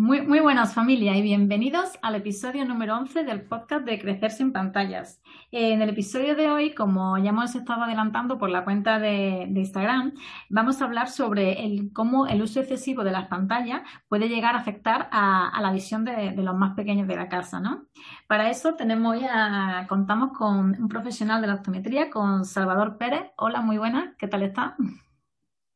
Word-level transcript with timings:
Muy, 0.00 0.22
muy 0.22 0.40
buenas 0.40 0.72
familia 0.72 1.14
y 1.14 1.20
bienvenidos 1.20 1.98
al 2.00 2.14
episodio 2.14 2.64
número 2.64 2.96
11 2.96 3.22
del 3.22 3.42
podcast 3.42 3.84
de 3.84 3.98
Crecer 3.98 4.30
sin 4.30 4.50
pantallas. 4.50 5.20
En 5.50 5.82
el 5.82 5.90
episodio 5.90 6.34
de 6.34 6.48
hoy, 6.48 6.72
como 6.72 7.18
ya 7.18 7.28
hemos 7.28 7.54
estado 7.54 7.82
adelantando 7.82 8.38
por 8.38 8.48
la 8.48 8.64
cuenta 8.64 8.98
de, 8.98 9.42
Instagram, 9.42 10.14
vamos 10.48 10.80
a 10.80 10.86
hablar 10.86 11.10
sobre 11.10 11.66
el, 11.66 11.92
cómo 11.92 12.26
el 12.26 12.40
uso 12.40 12.60
excesivo 12.60 13.04
de 13.04 13.10
las 13.10 13.28
pantallas 13.28 13.82
puede 14.08 14.30
llegar 14.30 14.54
a 14.54 14.60
afectar 14.60 15.10
a, 15.12 15.60
la 15.60 15.70
visión 15.70 16.06
de, 16.06 16.32
los 16.32 16.56
más 16.56 16.74
pequeños 16.74 17.06
de 17.06 17.16
la 17.16 17.28
casa. 17.28 17.60
¿no? 17.60 17.84
Para 18.26 18.48
eso 18.48 18.76
tenemos 18.76 19.20
ya, 19.20 19.84
contamos 19.86 20.32
con 20.32 20.80
un 20.80 20.88
profesional 20.88 21.42
de 21.42 21.48
la 21.48 21.56
optometría, 21.56 22.08
con 22.08 22.46
Salvador 22.46 22.96
Pérez. 22.96 23.32
Hola, 23.36 23.60
muy 23.60 23.76
buenas, 23.76 24.16
¿qué 24.16 24.28
tal 24.28 24.44
está? 24.44 24.76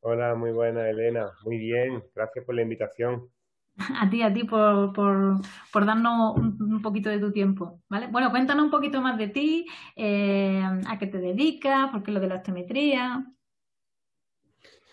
Hola, 0.00 0.34
muy 0.34 0.52
buena 0.52 0.88
Elena, 0.88 1.30
muy 1.44 1.58
bien, 1.58 2.02
gracias 2.14 2.42
por 2.46 2.54
la 2.54 2.62
invitación. 2.62 3.28
A 4.00 4.08
ti, 4.08 4.22
a 4.22 4.32
ti, 4.32 4.44
por, 4.44 4.92
por, 4.92 5.86
darnos 5.86 6.36
un, 6.36 6.80
poquito 6.80 7.10
de 7.10 7.18
tu 7.18 7.32
tiempo, 7.32 7.80
¿vale? 7.88 8.06
Bueno, 8.06 8.30
cuéntanos 8.30 8.64
un 8.64 8.70
poquito 8.70 9.00
más 9.00 9.18
de 9.18 9.28
ti, 9.28 9.66
eh, 9.96 10.62
a 10.86 10.98
qué 10.98 11.08
te 11.08 11.18
dedicas, 11.18 11.90
por 11.90 12.02
qué 12.02 12.12
lo 12.12 12.20
de 12.20 12.28
la 12.28 12.36
osteometría, 12.36 13.26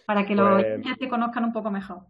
para 0.05 0.25
que 0.25 0.35
los 0.35 0.63
pues 0.83 0.97
te 0.97 1.09
conozcan 1.09 1.45
un 1.45 1.53
poco 1.53 1.69
mejor. 1.69 2.01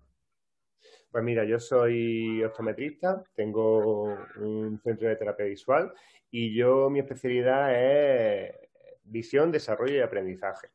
Pues 1.12 1.23
mira, 1.23 1.43
yo 1.43 1.59
soy 1.59 2.41
optometrista, 2.41 3.21
tengo 3.35 4.17
un 4.38 4.79
centro 4.81 5.09
de 5.09 5.17
terapia 5.17 5.45
visual 5.45 5.91
y 6.31 6.55
yo 6.55 6.90
mi 6.90 6.99
especialidad 6.99 7.76
es 7.76 8.55
visión, 9.03 9.51
desarrollo 9.51 9.98
y 9.98 9.99
aprendizaje. 9.99 10.70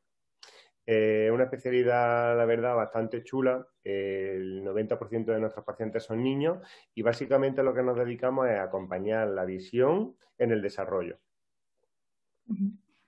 Es 0.87 1.33
una 1.33 1.45
especialidad, 1.45 2.37
la 2.37 2.45
verdad, 2.45 2.77
bastante 2.77 3.25
chula. 3.25 3.67
El 3.83 4.63
90% 4.63 5.25
de 5.25 5.41
nuestros 5.41 5.65
pacientes 5.65 6.05
son 6.05 6.23
niños 6.23 6.59
y 6.95 7.03
básicamente 7.03 7.65
lo 7.65 7.75
que 7.75 7.83
nos 7.83 7.97
dedicamos 7.97 8.49
es 8.49 8.61
acompañar 8.61 9.29
la 9.29 9.45
visión 9.45 10.17
en 10.39 10.53
el 10.53 10.63
desarrollo. 10.63 11.19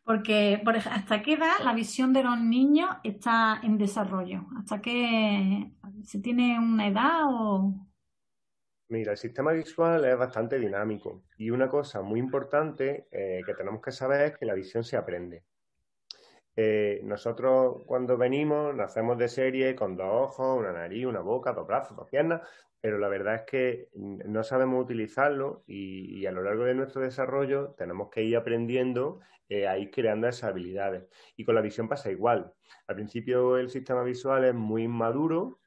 Porque, 0.03 0.61
por 0.65 0.75
ejemplo, 0.75 0.99
¿hasta 0.99 1.23
qué 1.23 1.35
edad 1.35 1.61
la 1.63 1.73
visión 1.73 2.13
de 2.13 2.25
los 2.25 2.41
niños 2.41 2.91
está 3.05 3.61
en 3.63 3.79
desarrollo? 3.79 4.47
¿Hasta 4.59 4.81
qué 4.81 5.71
se 6.03 6.21
tiene 6.21 6.59
una 6.59 6.89
edad 6.89 7.27
o...? 7.27 7.87
Mira, 8.89 9.13
el 9.13 9.19
sistema 9.19 9.53
visual 9.53 10.05
es 10.07 10.17
bastante 10.17 10.59
dinámico 10.59 11.25
y 11.37 11.51
una 11.51 11.69
cosa 11.69 12.01
muy 12.01 12.19
importante 12.19 13.07
eh, 13.13 13.43
que 13.45 13.53
tenemos 13.53 13.83
que 13.83 13.93
saber 13.93 14.23
es 14.23 14.39
que 14.39 14.47
la 14.47 14.55
visión 14.55 14.83
se 14.83 14.97
aprende. 14.97 15.45
Eh, 16.61 17.03
nosotros 17.05 17.85
cuando 17.87 18.17
venimos 18.17 18.75
nacemos 18.75 19.17
de 19.17 19.29
serie 19.29 19.77
con 19.77 19.97
dos 19.97 20.09
ojos, 20.11 20.59
una 20.59 20.73
nariz, 20.73 21.07
una 21.07 21.21
boca, 21.21 21.53
dos 21.53 21.69
brazos, 21.69 21.97
dos 21.97 22.09
piernas, 22.11 22.43
pero 22.81 22.99
la 22.99 23.07
verdad 23.07 23.37
es 23.37 23.43
que 23.43 23.89
no 23.95 24.43
sabemos 24.43 24.83
utilizarlo 24.83 25.63
y, 25.69 26.27
a 26.27 26.33
lo 26.33 26.43
largo 26.43 26.65
de 26.65 26.75
nuestro 26.75 27.01
desarrollo 27.03 27.77
tenemos 27.79 28.11
que 28.11 28.25
ir 28.25 28.37
aprendiendo 28.37 29.21
eh, 29.49 29.69
a 29.69 29.79
ir 29.79 29.93
creando 29.93 30.27
esas 30.27 30.51
habilidades. 30.51 31.05
Y 31.37 31.45
con 31.45 31.55
la 31.55 31.61
visión 31.61 31.89
pasa 31.89 32.11
igual. 32.11 32.53
Al 32.89 32.97
principio 32.97 33.57
el 33.57 33.71
sistema 33.71 34.03
visual 34.03 34.45
es 34.45 34.55
muy 34.55 34.83
inmaduro, 34.83 35.61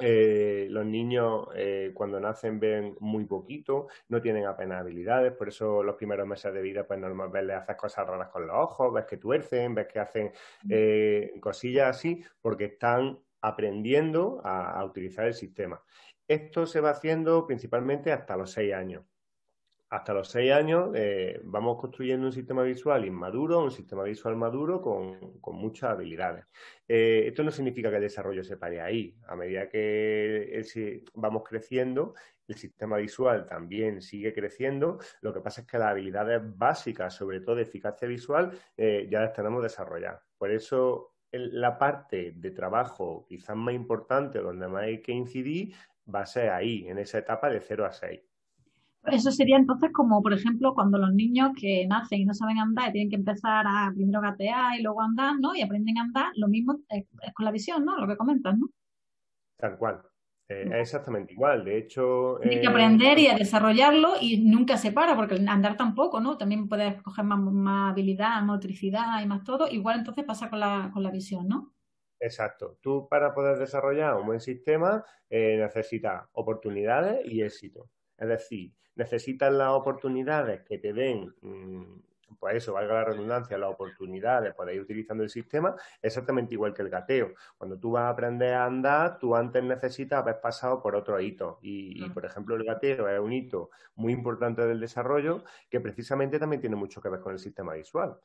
eh, 0.00 0.66
los 0.70 0.84
niños 0.84 1.48
eh, 1.54 1.92
cuando 1.94 2.20
nacen 2.20 2.58
ven 2.58 2.96
muy 3.00 3.24
poquito, 3.24 3.88
no 4.08 4.20
tienen 4.20 4.46
apenas 4.46 4.80
habilidades, 4.80 5.32
por 5.32 5.48
eso 5.48 5.82
los 5.82 5.96
primeros 5.96 6.26
meses 6.26 6.52
de 6.52 6.62
vida 6.62 6.86
pues 6.86 6.98
normal 6.98 7.30
verles 7.30 7.56
hacer 7.56 7.76
cosas 7.76 8.06
raras 8.06 8.28
con 8.28 8.46
los 8.46 8.56
ojos, 8.56 8.92
ves 8.92 9.04
que 9.06 9.16
tuercen, 9.16 9.74
ves 9.74 9.86
que 9.86 9.98
hacen 9.98 10.32
eh, 10.68 11.34
cosillas 11.40 11.96
así, 11.96 12.24
porque 12.40 12.66
están 12.66 13.18
aprendiendo 13.40 14.40
a, 14.44 14.78
a 14.78 14.84
utilizar 14.84 15.26
el 15.26 15.34
sistema. 15.34 15.82
Esto 16.28 16.66
se 16.66 16.80
va 16.80 16.90
haciendo 16.90 17.46
principalmente 17.46 18.12
hasta 18.12 18.36
los 18.36 18.52
seis 18.52 18.72
años 18.72 19.04
hasta 19.90 20.14
los 20.14 20.28
seis 20.28 20.52
años 20.52 20.90
eh, 20.94 21.40
vamos 21.42 21.76
construyendo 21.80 22.26
un 22.26 22.32
sistema 22.32 22.62
visual 22.62 23.04
inmaduro, 23.04 23.64
un 23.64 23.72
sistema 23.72 24.04
visual 24.04 24.36
maduro 24.36 24.80
con, 24.80 25.18
muchas 25.52 25.90
habilidades. 25.90 26.46
Eh, 26.86 27.24
esto 27.26 27.42
no 27.42 27.50
significa 27.50 27.90
que 27.90 27.96
el 27.96 28.02
desarrollo 28.02 28.44
se 28.44 28.56
pare 28.56 28.80
ahí. 28.80 29.16
A 29.26 29.34
medida 29.34 29.68
que 29.68 30.64
vamos 31.14 31.42
creciendo, 31.42 32.14
el 32.46 32.54
sistema 32.54 32.98
visual 32.98 33.46
también 33.46 34.00
sigue 34.00 34.32
creciendo. 34.32 34.98
Lo 35.22 35.34
que 35.34 35.40
pasa 35.40 35.62
es 35.62 35.66
que 35.66 35.78
las 35.78 35.88
habilidades 35.88 36.40
básicas, 36.56 37.12
sobre 37.12 37.40
todo 37.40 37.56
de 37.56 37.62
eficacia 37.62 38.06
visual, 38.06 38.52
eh, 38.76 39.08
ya 39.10 39.20
las 39.22 39.32
tenemos 39.32 39.60
desarrolladas. 39.60 40.22
Por 40.38 40.52
eso 40.52 41.16
la 41.32 41.78
parte 41.78 42.32
de 42.36 42.50
trabajo 42.52 43.26
quizás 43.28 43.56
más 43.56 43.74
importante, 43.74 44.38
donde 44.38 44.68
más 44.68 44.84
hay 44.84 45.02
que 45.02 45.12
incidir, 45.12 45.74
va 46.12 46.20
a 46.20 46.26
ser 46.26 46.50
ahí, 46.50 46.86
en 46.88 46.98
esa 46.98 47.18
etapa 47.18 47.50
de 47.50 47.60
0 47.60 47.86
a 47.86 47.92
6. 47.92 48.29
Eso 49.04 49.30
sería 49.30 49.56
entonces 49.56 49.90
como, 49.92 50.22
por 50.22 50.34
ejemplo, 50.34 50.74
cuando 50.74 50.98
los 50.98 51.12
niños 51.12 51.50
que 51.58 51.86
nacen 51.86 52.20
y 52.20 52.24
no 52.26 52.34
saben 52.34 52.58
andar 52.58 52.90
y 52.90 52.92
tienen 52.92 53.10
que 53.10 53.16
empezar 53.16 53.64
a 53.66 53.90
primero 53.94 54.20
gatear 54.20 54.78
y 54.78 54.82
luego 54.82 55.00
andar, 55.00 55.36
¿no? 55.40 55.54
Y 55.54 55.62
aprenden 55.62 55.98
a 55.98 56.02
andar, 56.02 56.32
lo 56.36 56.48
mismo 56.48 56.78
es, 56.88 57.06
con 57.34 57.44
la 57.44 57.50
visión, 57.50 57.84
¿no? 57.84 57.98
Lo 57.98 58.06
que 58.06 58.16
comentas, 58.16 58.58
¿no? 58.58 58.68
Tal 59.56 59.78
cual. 59.78 60.02
Eh, 60.48 60.66
es 60.66 60.80
exactamente 60.80 61.32
igual. 61.32 61.64
De 61.64 61.78
hecho. 61.78 62.38
Tienen 62.42 62.60
que 62.60 62.66
eh, 62.66 62.70
aprender 62.70 63.18
y 63.18 63.28
a 63.28 63.36
desarrollarlo 63.36 64.14
y 64.20 64.38
nunca 64.44 64.76
se 64.76 64.92
para, 64.92 65.16
porque 65.16 65.36
andar 65.48 65.76
tampoco, 65.76 66.20
¿no? 66.20 66.36
También 66.36 66.68
puedes 66.68 67.00
coger 67.02 67.24
más, 67.24 67.92
habilidad, 67.92 68.42
motricidad 68.42 69.22
y 69.22 69.26
más 69.26 69.44
todo. 69.44 69.68
Igual 69.68 70.00
entonces 70.00 70.24
pasa 70.24 70.50
con 70.50 70.60
la, 70.60 70.90
con 70.92 71.02
la 71.02 71.10
visión, 71.10 71.48
¿no? 71.48 71.72
Exacto. 72.20 72.76
Tú 72.82 73.08
para 73.08 73.32
poder 73.32 73.58
desarrollar 73.58 74.14
un 74.16 74.26
buen 74.26 74.40
sistema 74.40 75.02
eh, 75.30 75.56
necesitas 75.58 76.28
oportunidades 76.32 77.24
y 77.24 77.42
éxito. 77.42 77.88
Es 78.20 78.28
decir, 78.28 78.72
necesitas 78.94 79.52
las 79.52 79.70
oportunidades 79.70 80.62
que 80.62 80.78
te 80.78 80.92
den, 80.92 81.34
mm, 81.40 82.00
pues 82.38 82.56
eso, 82.56 82.74
valga 82.74 82.94
la 82.94 83.04
redundancia, 83.04 83.58
la 83.58 83.68
oportunidad 83.68 84.42
de 84.42 84.52
poder 84.52 84.76
ir 84.76 84.82
utilizando 84.82 85.24
el 85.24 85.30
sistema, 85.30 85.74
exactamente 86.00 86.54
igual 86.54 86.72
que 86.72 86.82
el 86.82 86.88
gateo. 86.88 87.32
Cuando 87.58 87.78
tú 87.78 87.92
vas 87.92 88.04
a 88.04 88.08
aprender 88.10 88.54
a 88.54 88.66
andar, 88.66 89.18
tú 89.18 89.34
antes 89.34 89.62
necesitas 89.64 90.20
haber 90.20 90.40
pasado 90.40 90.80
por 90.80 90.94
otro 90.94 91.20
hito. 91.20 91.58
Y, 91.60 92.08
por 92.10 92.24
ejemplo, 92.24 92.54
el 92.56 92.64
gateo 92.64 93.08
es 93.08 93.20
un 93.20 93.32
hito 93.32 93.70
muy 93.96 94.12
importante 94.12 94.64
del 94.64 94.80
desarrollo 94.80 95.44
que 95.68 95.80
precisamente 95.80 96.38
también 96.38 96.60
tiene 96.60 96.76
mucho 96.76 97.00
que 97.00 97.08
ver 97.08 97.20
con 97.20 97.32
el 97.32 97.38
sistema 97.38 97.74
visual. 97.74 98.18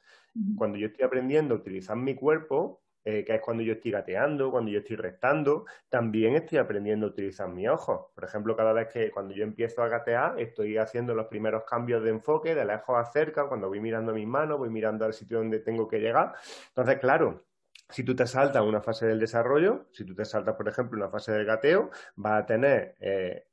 Cuando 0.55 0.77
yo 0.77 0.87
estoy 0.87 1.05
aprendiendo 1.05 1.55
a 1.55 1.57
utilizar 1.57 1.97
mi 1.97 2.15
cuerpo, 2.15 2.84
eh, 3.05 3.23
que 3.23 3.35
es 3.35 3.41
cuando 3.41 3.61
yo 3.63 3.73
estoy 3.73 3.91
gateando, 3.91 4.49
cuando 4.51 4.71
yo 4.71 4.79
estoy 4.79 4.95
restando, 4.95 5.65
también 5.89 6.35
estoy 6.35 6.57
aprendiendo 6.57 7.05
a 7.05 7.09
utilizar 7.09 7.47
mis 7.47 7.69
ojos. 7.69 8.07
Por 8.15 8.23
ejemplo, 8.23 8.55
cada 8.55 8.73
vez 8.73 8.87
que 8.91 9.11
cuando 9.11 9.33
yo 9.33 9.43
empiezo 9.43 9.83
a 9.83 9.87
gatear, 9.87 10.39
estoy 10.39 10.77
haciendo 10.77 11.13
los 11.13 11.27
primeros 11.27 11.63
cambios 11.65 12.03
de 12.03 12.09
enfoque, 12.09 12.55
de 12.55 12.65
lejos 12.65 12.97
a 12.97 13.05
cerca, 13.05 13.47
cuando 13.47 13.67
voy 13.67 13.79
mirando 13.79 14.11
mis 14.13 14.27
manos, 14.27 14.57
voy 14.57 14.69
mirando 14.69 15.05
al 15.05 15.13
sitio 15.13 15.37
donde 15.37 15.59
tengo 15.59 15.87
que 15.87 15.99
llegar. 15.99 16.33
Entonces, 16.69 16.97
claro, 16.99 17.45
si 17.89 18.03
tú 18.03 18.15
te 18.15 18.25
saltas 18.25 18.63
una 18.63 18.81
fase 18.81 19.05
del 19.05 19.19
desarrollo, 19.19 19.85
si 19.91 20.03
tú 20.03 20.15
te 20.15 20.25
saltas, 20.25 20.55
por 20.55 20.67
ejemplo, 20.67 20.97
una 20.97 21.11
fase 21.11 21.31
del 21.31 21.45
gateo, 21.45 21.91
vas 22.15 22.41
a 22.41 22.45
tener 22.45 22.95
eh, 22.99 23.45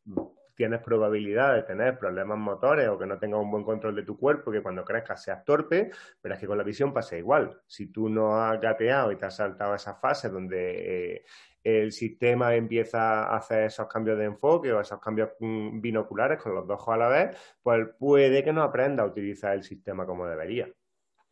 tienes 0.54 0.80
probabilidad 0.80 1.54
de 1.54 1.62
tener 1.62 1.98
problemas 1.98 2.38
motores 2.38 2.88
o 2.88 2.98
que 2.98 3.06
no 3.06 3.18
tengas 3.18 3.40
un 3.40 3.50
buen 3.50 3.64
control 3.64 3.94
de 3.96 4.02
tu 4.02 4.18
cuerpo, 4.18 4.50
que 4.50 4.62
cuando 4.62 4.84
crezcas 4.84 5.22
seas 5.22 5.44
torpe, 5.44 5.90
pero 6.20 6.34
es 6.34 6.40
que 6.40 6.46
con 6.46 6.58
la 6.58 6.64
visión 6.64 6.92
pasa 6.92 7.16
igual. 7.16 7.60
Si 7.66 7.86
tú 7.92 8.08
no 8.08 8.42
has 8.42 8.60
gateado 8.60 9.12
y 9.12 9.16
te 9.16 9.26
has 9.26 9.36
saltado 9.36 9.74
esa 9.74 9.94
fase 9.94 10.28
donde 10.28 11.14
eh, 11.14 11.24
el 11.64 11.92
sistema 11.92 12.54
empieza 12.54 13.24
a 13.24 13.36
hacer 13.36 13.64
esos 13.64 13.86
cambios 13.86 14.18
de 14.18 14.24
enfoque 14.24 14.72
o 14.72 14.80
esos 14.80 15.00
cambios 15.00 15.30
mm, 15.40 15.80
binoculares 15.80 16.42
con 16.42 16.54
los 16.54 16.66
dos 16.66 16.80
ojos 16.80 16.94
a 16.94 16.98
la 16.98 17.08
vez, 17.08 17.36
pues 17.62 17.88
puede 17.98 18.42
que 18.42 18.52
no 18.52 18.62
aprenda 18.62 19.02
a 19.02 19.06
utilizar 19.06 19.54
el 19.54 19.62
sistema 19.62 20.06
como 20.06 20.26
debería. 20.26 20.68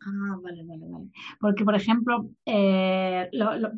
Ah, 0.03 0.37
vale, 0.43 0.65
vale, 0.65 0.87
vale. 0.88 1.11
Porque, 1.38 1.62
por 1.62 1.75
ejemplo, 1.75 2.31
eh, 2.47 3.28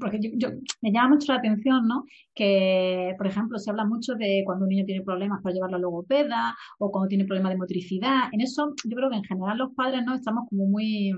porque 0.00 0.20
yo, 0.36 0.50
me 0.80 0.92
llama 0.92 1.10
mucho 1.16 1.32
la 1.32 1.38
atención, 1.40 1.88
¿no? 1.88 2.04
Que, 2.32 3.14
por 3.18 3.26
ejemplo, 3.26 3.58
se 3.58 3.70
habla 3.70 3.84
mucho 3.84 4.14
de 4.14 4.42
cuando 4.46 4.64
un 4.64 4.68
niño 4.68 4.84
tiene 4.84 5.02
problemas 5.02 5.42
para 5.42 5.52
llevarlo 5.52 5.78
a 5.78 5.80
logopeda 5.80 6.54
o 6.78 6.92
cuando 6.92 7.08
tiene 7.08 7.24
problemas 7.24 7.52
de 7.52 7.58
motricidad. 7.58 8.28
En 8.30 8.40
eso, 8.40 8.72
yo 8.84 8.96
creo 8.96 9.10
que 9.10 9.16
en 9.16 9.24
general 9.24 9.58
los 9.58 9.74
padres, 9.74 10.04
¿no? 10.04 10.14
Estamos 10.14 10.48
como 10.48 10.66
muy, 10.66 11.12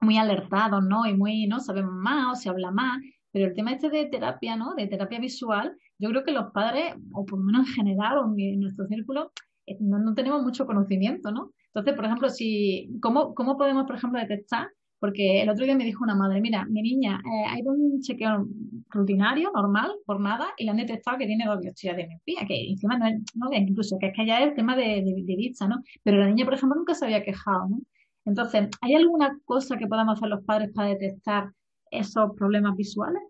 muy 0.00 0.18
alertados, 0.18 0.84
¿no? 0.84 1.06
Y 1.06 1.14
muy, 1.16 1.46
¿no? 1.46 1.58
Sabemos 1.60 1.94
más 1.94 2.32
o 2.32 2.34
se 2.36 2.50
habla 2.50 2.70
más. 2.70 3.00
Pero 3.32 3.46
el 3.46 3.54
tema 3.54 3.72
este 3.72 3.88
de 3.90 4.06
terapia, 4.06 4.56
¿no? 4.56 4.74
De 4.74 4.86
terapia 4.86 5.18
visual, 5.18 5.76
yo 5.98 6.10
creo 6.10 6.24
que 6.24 6.32
los 6.32 6.52
padres, 6.52 6.94
o 7.12 7.24
por 7.24 7.38
lo 7.38 7.44
menos 7.46 7.68
en 7.68 7.74
general, 7.74 8.18
o 8.18 8.34
en 8.36 8.60
nuestro 8.60 8.86
círculo, 8.86 9.32
no, 9.80 9.98
no 9.98 10.14
tenemos 10.14 10.42
mucho 10.42 10.66
conocimiento, 10.66 11.30
¿no? 11.30 11.52
Entonces, 11.68 11.94
por 11.94 12.04
ejemplo, 12.04 12.28
si, 12.30 12.98
¿cómo, 13.02 13.34
¿cóómo 13.34 13.56
podemos, 13.56 13.86
por 13.86 13.96
ejemplo, 13.96 14.20
detectar? 14.20 14.68
Porque 14.98 15.42
el 15.42 15.50
otro 15.50 15.64
día 15.64 15.76
me 15.76 15.84
dijo 15.84 16.04
una 16.04 16.14
madre, 16.14 16.40
mira, 16.40 16.64
mi 16.66 16.80
niña 16.80 17.20
eh, 17.24 17.44
ha 17.48 17.70
un 17.70 18.00
chequeo 18.00 18.46
rutinario, 18.88 19.50
normal, 19.54 19.92
por 20.06 20.20
nada, 20.20 20.48
y 20.56 20.64
le 20.64 20.70
han 20.70 20.78
detectado 20.78 21.18
que 21.18 21.26
tiene 21.26 21.44
dos 21.46 21.60
biopsias 21.60 21.96
de 21.96 22.06
miopía, 22.06 22.46
que 22.46 22.70
encima 22.70 22.96
no 22.98 23.06
es, 23.06 23.14
no 23.34 23.48
incluso 23.52 23.98
que 23.98 24.06
es 24.06 24.12
que 24.16 24.26
ya 24.26 24.40
es 24.40 24.48
el 24.48 24.54
tema 24.54 24.74
de, 24.74 25.02
de, 25.04 25.36
vista, 25.36 25.68
¿no? 25.68 25.82
Pero 26.02 26.18
la 26.18 26.28
niña, 26.28 26.44
por 26.44 26.54
ejemplo, 26.54 26.76
nunca 26.76 26.94
se 26.94 27.04
había 27.04 27.22
quejado, 27.22 27.68
¿no? 27.68 27.78
Entonces, 28.24 28.68
¿hay 28.80 28.94
alguna 28.94 29.38
cosa 29.44 29.76
que 29.76 29.86
podamos 29.86 30.18
hacer 30.18 30.28
los 30.28 30.44
padres 30.44 30.70
para 30.74 30.88
detectar 30.88 31.52
esos 31.90 32.34
problemas 32.36 32.76
visuales? 32.76 33.22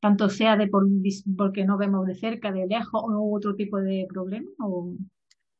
tanto 0.00 0.28
sea 0.28 0.56
de 0.56 0.68
por, 0.68 0.86
porque 1.36 1.64
no 1.64 1.78
vemos 1.78 2.06
de 2.06 2.14
cerca, 2.14 2.52
de 2.52 2.66
lejos 2.66 3.02
o 3.04 3.36
otro 3.36 3.54
tipo 3.54 3.78
de 3.78 4.06
problema? 4.08 4.48
O... 4.60 4.94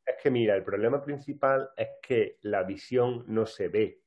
Es 0.07 0.17
que 0.23 0.31
mira, 0.31 0.55
el 0.55 0.65
problema 0.65 1.03
principal 1.03 1.71
es 1.77 1.89
que 2.01 2.39
la 2.43 2.63
visión 2.63 3.25
no 3.29 3.45
se 3.45 3.69
ve. 3.69 4.03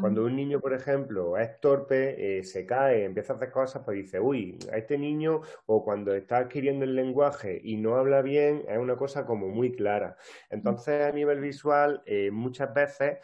Cuando 0.00 0.24
un 0.24 0.34
niño, 0.34 0.60
por 0.60 0.74
ejemplo, 0.74 1.38
es 1.38 1.60
torpe, 1.60 2.38
eh, 2.38 2.42
se 2.44 2.66
cae, 2.66 3.04
empieza 3.04 3.32
a 3.34 3.36
hacer 3.36 3.52
cosas, 3.52 3.82
pues 3.84 3.96
dice, 3.96 4.18
uy, 4.20 4.58
a 4.72 4.76
este 4.76 4.98
niño, 4.98 5.42
o 5.66 5.84
cuando 5.84 6.12
está 6.14 6.38
adquiriendo 6.38 6.84
el 6.84 6.96
lenguaje 6.96 7.60
y 7.62 7.76
no 7.76 7.96
habla 7.96 8.20
bien, 8.20 8.64
es 8.68 8.78
una 8.78 8.96
cosa 8.96 9.24
como 9.24 9.48
muy 9.48 9.72
clara. 9.72 10.16
Entonces, 10.50 11.02
a 11.02 11.12
nivel 11.12 11.40
visual, 11.40 12.02
eh, 12.06 12.30
muchas 12.32 12.74
veces 12.74 13.18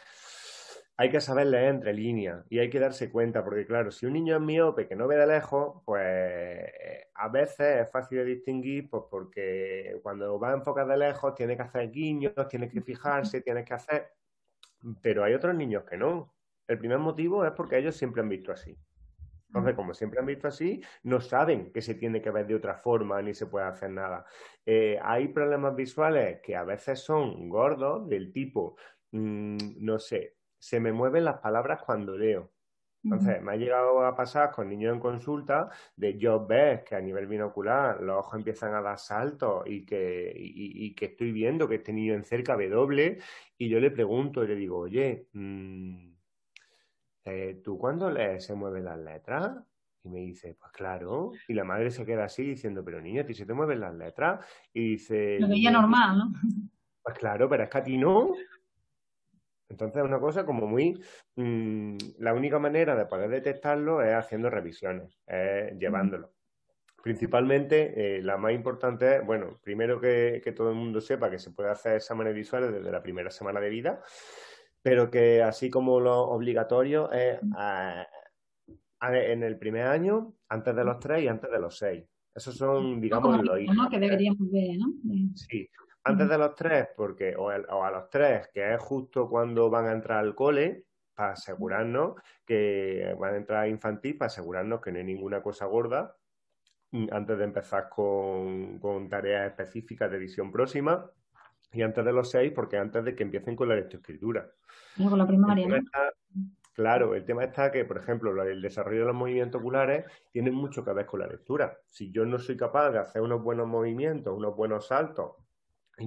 hay 1.01 1.09
que 1.09 1.23
saber 1.23 1.47
leer 1.47 1.71
entre 1.71 1.95
líneas 1.95 2.45
y 2.51 2.59
hay 2.59 2.69
que 2.69 2.79
darse 2.79 3.11
cuenta, 3.11 3.43
porque 3.43 3.65
claro, 3.65 3.91
si 3.91 4.05
un 4.05 4.13
niño 4.13 4.37
es 4.37 4.43
miope 4.43 4.87
que 4.87 4.95
no 4.95 5.09
ve 5.09 5.17
de 5.17 5.27
lejos, 5.27 5.83
pues 5.87 6.71
a 7.15 7.29
veces 7.31 7.87
es 7.87 7.91
fácil 7.91 8.19
de 8.19 8.27
distinguir, 8.27 8.91
pues 8.91 9.05
porque 9.11 9.99
cuando 10.03 10.39
va 10.39 10.51
a 10.51 10.57
enfocar 10.57 10.87
de 10.87 10.99
lejos 10.99 11.35
tiene 11.35 11.57
que 11.57 11.63
hacer 11.63 11.91
guiños, 11.91 12.35
tiene 12.51 12.69
que 12.69 12.83
fijarse, 12.83 13.41
tiene 13.41 13.65
que 13.65 13.73
hacer... 13.73 14.11
Pero 15.01 15.25
hay 15.25 15.33
otros 15.33 15.55
niños 15.55 15.85
que 15.85 15.97
no. 15.97 16.35
El 16.69 16.79
primer 16.79 16.99
motivo 16.99 17.47
es 17.47 17.53
porque 17.53 17.79
ellos 17.79 17.97
siempre 17.97 18.21
han 18.21 18.29
visto 18.29 18.53
así. 18.53 18.77
Entonces, 19.47 19.75
como 19.75 19.95
siempre 19.95 20.21
han 20.21 20.27
visto 20.27 20.49
así, 20.49 20.83
no 21.05 21.23
saben 21.23 21.73
que 21.73 21.81
se 21.81 21.95
tiene 21.95 22.21
que 22.21 22.31
ver 22.31 22.47
de 22.47 22.57
otra 22.57 22.75
forma 22.75 23.23
ni 23.23 23.33
se 23.33 23.47
puede 23.47 23.65
hacer 23.65 23.89
nada. 23.89 24.27
Eh, 24.67 24.99
hay 25.03 25.29
problemas 25.29 25.75
visuales 25.75 26.43
que 26.43 26.57
a 26.57 26.65
veces 26.65 27.01
son 27.01 27.49
gordos, 27.49 28.07
del 28.07 28.35
tipo, 28.35 28.77
mm, 29.13 29.57
no 29.79 29.99
sé, 29.99 30.40
se 30.61 30.79
me 30.79 30.93
mueven 30.93 31.25
las 31.25 31.39
palabras 31.39 31.83
cuando 31.83 32.17
leo. 32.17 32.53
Entonces, 33.03 33.41
me 33.43 33.53
ha 33.53 33.57
llegado 33.57 34.05
a 34.05 34.15
pasar 34.15 34.51
con 34.51 34.69
niños 34.69 34.93
en 34.93 35.01
consulta 35.01 35.71
de 35.97 36.19
yo 36.19 36.47
ves 36.47 36.83
que 36.83 36.97
a 36.97 37.01
nivel 37.01 37.27
binocular 37.27 37.99
los 38.03 38.19
ojos 38.19 38.35
empiezan 38.35 38.75
a 38.75 38.83
dar 38.83 38.99
saltos 38.99 39.63
y 39.67 39.87
que, 39.87 40.33
y, 40.37 40.95
que 40.95 41.07
estoy 41.07 41.33
viendo 41.33 41.67
que 41.67 41.77
este 41.77 41.95
niño 41.95 42.13
en 42.13 42.25
cerca 42.25 42.57
ve 42.57 42.69
doble 42.69 43.19
y 43.57 43.71
yo 43.71 43.81
le 43.81 43.91
pregunto 43.91 44.45
y 44.45 44.49
le 44.49 44.55
digo, 44.55 44.81
oye, 44.81 45.29
mmm, 45.33 46.13
eh, 47.25 47.61
¿tú 47.65 47.79
cuando 47.79 48.11
lees 48.11 48.45
se 48.45 48.55
mueven 48.55 48.85
las 48.85 48.99
letras? 48.99 49.57
Y 50.05 50.11
me 50.11 50.21
dice, 50.21 50.55
pues 50.61 50.71
claro. 50.73 51.33
Y 51.49 51.55
la 51.55 51.65
madre 51.65 51.91
se 51.91 52.05
queda 52.05 52.25
así 52.25 52.43
diciendo, 52.43 52.85
pero 52.85 53.01
niño, 53.01 53.23
¿a 53.23 53.27
ti 53.27 53.33
se 53.33 53.47
te 53.47 53.55
mueven 53.55 53.81
las 53.81 53.95
letras? 53.95 54.45
Y 54.75 54.91
dice... 54.91 55.39
Lo 55.41 55.49
veía 55.49 55.71
normal, 55.71 56.19
¿no? 56.19 56.33
Pues 57.03 57.19
claro, 57.19 57.49
pero 57.49 57.65
es 57.65 57.71
que 57.71 57.79
a 57.79 57.83
ti 57.83 57.97
no. 57.97 58.35
Entonces 59.71 60.03
es 60.03 60.05
una 60.05 60.21
cosa 60.21 60.45
como 60.45 60.67
muy... 60.67 61.01
Mm, 61.37 61.97
la 62.19 62.35
única 62.35 62.59
manera 62.59 62.95
de 62.95 63.07
poder 63.07 63.31
detectarlo 63.31 64.03
es 64.03 64.13
haciendo 64.13 64.51
revisiones, 64.51 65.19
es 65.27 65.79
llevándolo. 65.79 66.33
Principalmente, 67.03 68.19
eh, 68.19 68.23
la 68.23 68.37
más 68.37 68.53
importante 68.53 69.17
es, 69.17 69.25
bueno, 69.27 69.59
primero 69.63 69.99
que, 69.99 70.43
que, 70.45 70.53
todo 70.53 70.69
el 70.69 70.77
mundo 70.77 71.01
sepa 71.01 71.31
que 71.31 71.39
se 71.39 71.51
puede 71.51 71.71
hacer 71.71 71.97
exámenes 71.97 72.35
visuales 72.35 72.73
desde 72.73 72.93
la 72.93 73.03
primera 73.03 73.31
semana 73.31 73.59
de 73.59 73.71
vida 73.71 74.03
pero 74.83 75.11
que 75.11 75.43
así 75.43 75.71
como 75.71 76.01
lo 76.01 76.23
obligatorio 76.23 77.11
es 77.13 77.39
en 79.03 79.43
el 79.43 79.59
primer 79.59 79.87
año, 79.87 80.35
antes 80.49 80.75
de 80.75 80.85
los 80.85 80.99
tres 80.99 81.23
y 81.25 81.29
antes 81.29 81.51
de 81.51 81.61
los 81.61 81.77
seis. 81.77 82.05
Esos 82.35 82.57
son, 82.57 83.01
digamos, 83.01 83.43
los 83.43 83.61
¿no? 83.75 83.91
Que 83.91 83.99
deberíamos 83.99 84.51
ver, 84.51 84.79
¿no? 84.79 84.87
Sí, 85.35 85.69
antes 86.05 86.29
de 86.29 86.39
los 86.39 86.55
tres, 86.55 86.89
porque, 86.97 87.35
o, 87.37 87.51
a 87.51 87.91
los 87.91 88.09
tres, 88.09 88.49
que 88.53 88.75
es 88.75 88.81
justo 88.81 89.29
cuando 89.29 89.69
van 89.71 89.87
a 89.87 89.93
entrar 89.93 90.19
al 90.19 90.35
cole, 90.35 90.87
para 91.15 91.33
asegurarnos 91.33 92.15
que 92.47 93.15
van 93.19 93.35
a 93.35 93.37
entrar 93.37 93.69
infantil, 93.69 94.17
para 94.17 94.29
asegurarnos 94.29 94.81
que 94.81 94.93
no 94.93 94.99
hay 94.99 95.05
ninguna 95.05 95.43
cosa 95.43 95.67
gorda, 95.67 96.17
mm, 96.93 97.09
antes 97.13 97.39
de 97.39 97.45
empezar 97.45 97.89
con, 97.89 98.79
con 98.79 99.09
tareas 99.09 99.51
específicas 99.51 100.11
de 100.11 100.19
visión 100.19 100.51
próxima. 100.51 101.11
Y 101.73 101.83
antes 101.83 102.05
de 102.05 102.13
los 102.13 102.31
seis, 102.31 102.53
porque 102.53 102.79
antes 102.79 103.05
de 103.05 103.15
que 103.15 103.23
empiecen 103.23 103.55
con 103.55 103.69
la 103.69 103.77
lectoescritura. 103.77 104.51
con 104.97 105.19
la 105.19 105.27
primaria, 105.27 105.69
¿no? 105.69 105.77
claro, 106.73 107.15
el 107.15 107.25
tema 107.25 107.45
está 107.45 107.71
que, 107.71 107.85
por 107.85 107.99
ejemplo, 107.99 108.43
el 108.43 108.63
desarrollo 108.63 109.01
de 109.01 109.07
los 109.07 109.15
movimientos 109.15 109.61
oculares 109.61 110.07
tiene 110.33 110.51
mucho 110.51 110.85
que 110.85 110.93
ver 110.93 111.07
con 111.07 111.21
la 111.21 111.27
lectura. 111.29 111.79
Si 111.89 112.11
yo 112.11 112.25
no 112.25 112.39
soy 112.39 112.57
capaz 112.57 112.91
de 112.91 112.99
hacer 112.99 113.23
unos 113.23 113.43
buenos 113.43 113.69
movimientos, 113.69 114.37
unos 114.37 114.57
buenos 114.57 114.89
saltos, 114.89 115.37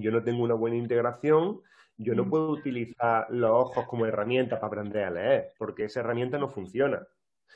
yo 0.01 0.11
no 0.11 0.23
tengo 0.23 0.43
una 0.43 0.55
buena 0.55 0.77
integración, 0.77 1.61
yo 1.97 2.15
no 2.15 2.25
mm. 2.25 2.29
puedo 2.29 2.49
utilizar 2.49 3.27
los 3.29 3.51
ojos 3.51 3.85
como 3.87 4.05
herramienta 4.05 4.59
para 4.59 4.67
aprender 4.67 5.03
a 5.03 5.11
leer, 5.11 5.53
porque 5.57 5.85
esa 5.85 5.99
herramienta 5.99 6.37
no 6.37 6.49
funciona. 6.49 7.05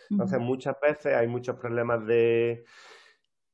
Entonces, 0.09 0.39
muchas 0.39 0.79
veces 0.81 1.15
hay 1.15 1.27
muchos 1.27 1.57
problemas 1.57 2.05
de 2.05 2.63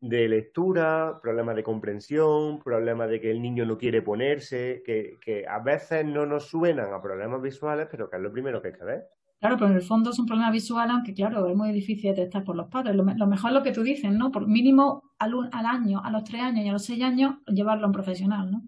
de 0.04 0.28
lectura, 0.28 1.18
problemas 1.22 1.56
de 1.56 1.64
comprensión, 1.64 2.60
problemas 2.60 3.10
de 3.10 3.22
que 3.22 3.32
el 3.32 3.42
niño 3.42 3.66
no 3.66 3.78
quiere 3.78 4.02
ponerse, 4.02 4.84
que, 4.86 5.18
que, 5.24 5.48
a 5.48 5.60
veces 5.60 6.06
no 6.06 6.26
nos 6.26 6.50
suenan 6.50 6.94
a 6.94 7.02
problemas 7.02 7.42
visuales, 7.42 7.88
pero 7.90 8.10
que 8.10 8.18
es 8.18 8.22
lo 8.22 8.30
primero 8.30 8.62
que 8.62 8.68
hay 8.68 8.74
que 8.74 8.84
ver. 8.84 9.08
Claro, 9.40 9.56
pero 9.56 9.70
en 9.70 9.78
el 9.78 9.82
fondo 9.82 10.10
es 10.10 10.20
un 10.20 10.26
problema 10.26 10.52
visual, 10.52 10.90
aunque 10.92 11.14
claro, 11.14 11.48
es 11.48 11.56
muy 11.56 11.72
difícil 11.72 12.04
de 12.04 12.16
detectar 12.18 12.44
por 12.44 12.58
los 12.58 12.68
padres. 12.68 12.94
Lo, 12.94 13.06
mejor 13.06 13.52
es 13.52 13.54
lo 13.54 13.64
que 13.64 13.72
tú 13.72 13.82
dices, 13.82 14.12
¿no? 14.12 14.30
Por 14.30 14.46
mínimo 14.46 15.14
al, 15.20 15.34
al, 15.54 15.66
año, 15.66 16.02
a 16.04 16.12
los 16.12 16.26
tres 16.26 16.42
años 16.42 16.66
y 16.66 16.68
a 16.68 16.74
los 16.74 16.84
seis 16.84 17.02
años, 17.02 17.36
llevarlo 17.48 17.86
a 17.86 17.88
un 17.88 17.94
profesional, 17.94 18.52
¿no? 18.52 18.62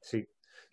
Sí, 0.00 0.28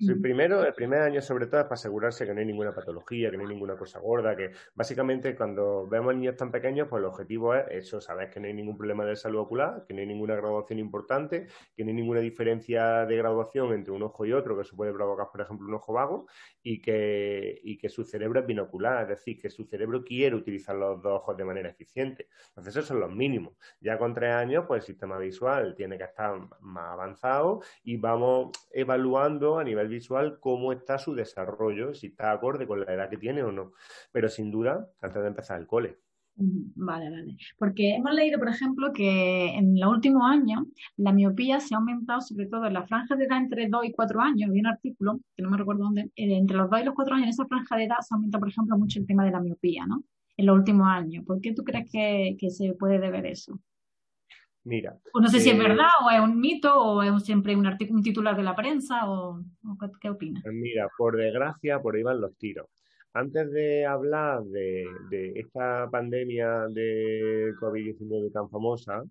el 0.08 0.22
primero, 0.22 0.64
el 0.66 0.74
primer 0.74 1.02
año 1.02 1.22
sobre 1.22 1.48
todo 1.48 1.62
es 1.62 1.66
para 1.66 1.76
asegurarse 1.76 2.26
que 2.26 2.34
no 2.34 2.40
hay 2.40 2.46
ninguna 2.46 2.74
patología, 2.74 3.30
que 3.30 3.38
no 3.38 3.44
hay 3.44 3.50
ninguna 3.50 3.76
cosa 3.76 4.00
gorda, 4.00 4.36
que 4.36 4.52
básicamente 4.74 5.36
cuando 5.36 5.88
vemos 5.88 6.16
niños 6.16 6.36
tan 6.36 6.52
pequeños, 6.52 6.88
pues 6.88 7.02
el 7.02 7.06
objetivo 7.06 7.54
es 7.56 7.66
eso, 7.70 8.02
saber 8.02 8.30
que 8.30 8.40
no 8.40 8.48
hay 8.48 8.54
ningún 8.54 8.78
problema 8.78 9.06
de 9.06 9.16
salud 9.16 9.40
ocular, 9.40 9.86
que 9.88 9.94
no 9.94 10.00
hay 10.00 10.08
ninguna 10.08 10.36
graduación 10.36 10.80
importante, 10.80 11.48
que 11.76 11.84
no 11.84 11.90
hay 11.90 11.96
ninguna 11.96 12.20
diferencia 12.20 13.06
de 13.06 13.16
graduación 13.18 13.74
entre 13.74 13.92
un 13.92 14.04
ojo 14.04 14.26
y 14.26 14.34
otro, 14.34 14.56
que 14.56 14.64
eso 14.64 14.76
puede 14.76 14.94
provocar, 14.94 15.28
por 15.32 15.42
ejemplo, 15.42 15.68
un 15.68 15.74
ojo 15.74 15.94
vago, 15.94 16.28
y 16.64 16.82
que, 16.82 17.60
y 17.64 17.78
que 17.78 17.90
su 17.90 18.04
cerebro 18.04 18.40
es 18.40 18.46
binocular, 18.46 19.04
es 19.04 19.10
decir, 19.10 19.40
que 19.40 19.50
su 19.50 19.66
cerebro 19.66 20.04
quiere 20.04 20.36
utilizar 20.36 20.76
los 20.76 21.02
dos 21.02 21.22
ojos 21.22 21.38
de 21.38 21.46
manera 21.46 21.70
eficiente. 21.70 22.30
Entonces, 22.50 22.76
esos 22.76 22.88
son 22.88 23.00
los 23.00 23.12
mínimos. 23.12 23.54
Ya 23.80 23.98
con 23.98 24.14
tres 24.14 24.34
años, 24.34 24.66
pues 24.68 24.84
el 24.84 24.88
sistema 24.88 25.18
visual 25.18 25.76
tiene 25.76 25.98
que 25.98 26.06
estar 26.06 26.40
más 26.62 26.94
avanzado 26.94 27.62
y 27.84 27.98
vamos 27.98 28.52
evaluando 28.72 29.60
a 29.60 29.64
nivel 29.64 29.91
visual 29.92 30.40
cómo 30.40 30.72
está 30.72 30.98
su 30.98 31.14
desarrollo, 31.14 31.94
si 31.94 32.08
está 32.08 32.32
acorde 32.32 32.66
con 32.66 32.82
la 32.82 32.94
edad 32.94 33.10
que 33.10 33.18
tiene 33.18 33.44
o 33.44 33.52
no. 33.52 33.74
Pero 34.12 34.30
sin 34.30 34.50
duda, 34.50 34.90
antes 35.02 35.22
de 35.22 35.28
empezar 35.28 35.60
el 35.60 35.68
cole. 35.68 36.00
Vale, 36.36 37.10
vale. 37.12 37.38
Porque 37.58 37.96
hemos 37.96 38.14
leído, 38.14 38.40
por 38.40 38.50
ejemplo, 38.50 38.92
que 38.94 39.54
en 39.54 39.80
los 39.80 39.92
últimos 39.92 40.24
años 40.24 40.64
la 40.98 41.12
miopía 41.12 41.60
se 41.60 41.76
ha 41.76 41.78
aumentado, 41.78 42.22
sobre 42.22 42.48
todo 42.48 42.66
en 42.66 42.74
la 42.74 42.88
franja 42.88 43.16
de 43.16 43.26
edad 43.26 43.38
entre 43.38 43.68
2 43.68 43.86
y 43.86 43.92
4 43.92 44.22
años. 44.22 44.50
Había 44.50 44.62
un 44.62 44.68
artículo, 44.68 45.20
que 45.36 45.44
no 45.44 45.52
me 45.52 45.58
recuerdo 45.58 45.84
dónde, 45.84 46.10
eh, 46.16 46.36
entre 46.36 46.58
los 46.58 46.70
2 46.70 46.82
y 46.82 46.86
los 46.86 46.96
4 46.96 47.16
años, 47.16 47.26
en 47.26 47.30
esa 47.30 47.46
franja 47.46 47.76
de 47.76 47.84
edad 47.84 47.98
se 48.00 48.16
aumenta, 48.16 48.40
por 48.40 48.50
ejemplo, 48.50 48.78
mucho 48.78 49.00
el 49.00 49.06
tema 49.06 49.26
de 49.26 49.32
la 49.32 49.42
miopía, 49.42 49.86
¿no? 49.86 50.04
En 50.38 50.46
los 50.46 50.58
últimos 50.58 50.88
años. 50.88 51.26
¿Por 51.26 51.42
qué 51.42 51.54
tú 51.54 51.64
crees 51.64 51.92
que 51.92 52.50
se 52.50 52.74
puede 52.74 53.00
deber 53.00 53.26
eso? 53.26 53.60
Mira. 54.64 54.96
no 55.20 55.28
sé 55.28 55.40
si 55.40 55.50
es 55.50 55.56
eh, 55.56 55.60
verdad 55.60 55.90
o 56.06 56.12
es 56.12 56.20
un 56.20 56.40
mito 56.40 56.76
o 56.76 57.02
es 57.02 57.24
siempre 57.24 57.56
un, 57.56 57.66
un 57.66 58.04
titular 58.04 58.36
de 58.36 58.44
la 58.44 58.56
prensa 58.56 59.10
o, 59.10 59.44
qué 60.00 60.10
opinas. 60.10 60.44
Mira, 60.46 60.88
por 60.98 61.18
desgracia, 61.18 61.80
por 61.80 61.96
ahí 61.96 62.04
van 62.04 62.22
los 62.22 62.38
tiros. 62.38 62.68
Antes 63.14 63.52
de 63.52 63.86
hablar 63.86 64.44
de, 64.44 64.86
esta 65.36 65.90
pandemia 65.90 66.68
de 66.70 67.54
COVID-19 67.60 68.32
tan 68.32 68.50
famosa, 68.50 69.04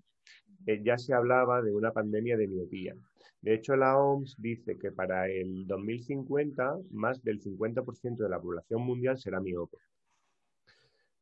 eh, 0.66 0.80
ya 0.82 0.96
se 0.96 1.14
hablaba 1.14 1.60
de 1.62 1.74
una 1.74 1.92
pandemia 1.92 2.36
de 2.36 2.46
miopía. 2.46 2.94
De 3.42 3.54
hecho, 3.54 3.74
la 3.74 3.98
OMS 3.98 4.36
dice 4.38 4.78
que 4.78 4.92
para 4.92 5.28
el 5.28 5.66
2050 5.66 6.76
más 6.92 7.22
del 7.22 7.40
50% 7.40 8.16
de 8.16 8.28
la 8.28 8.40
población 8.40 8.82
mundial 8.82 9.18
será 9.18 9.40
miope. 9.40 9.78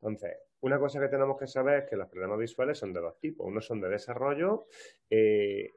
Entonces, 0.00 0.38
una 0.60 0.78
cosa 0.78 1.00
que 1.00 1.08
tenemos 1.08 1.38
que 1.38 1.46
saber 1.46 1.84
es 1.84 1.90
que 1.90 1.96
los 1.96 2.08
problemas 2.08 2.38
visuales 2.38 2.78
son 2.78 2.92
de 2.92 3.00
dos 3.00 3.18
tipos. 3.18 3.46
Unos 3.46 3.66
son 3.66 3.80
de 3.80 3.88
desarrollo, 3.88 4.66
eh, 5.10 5.74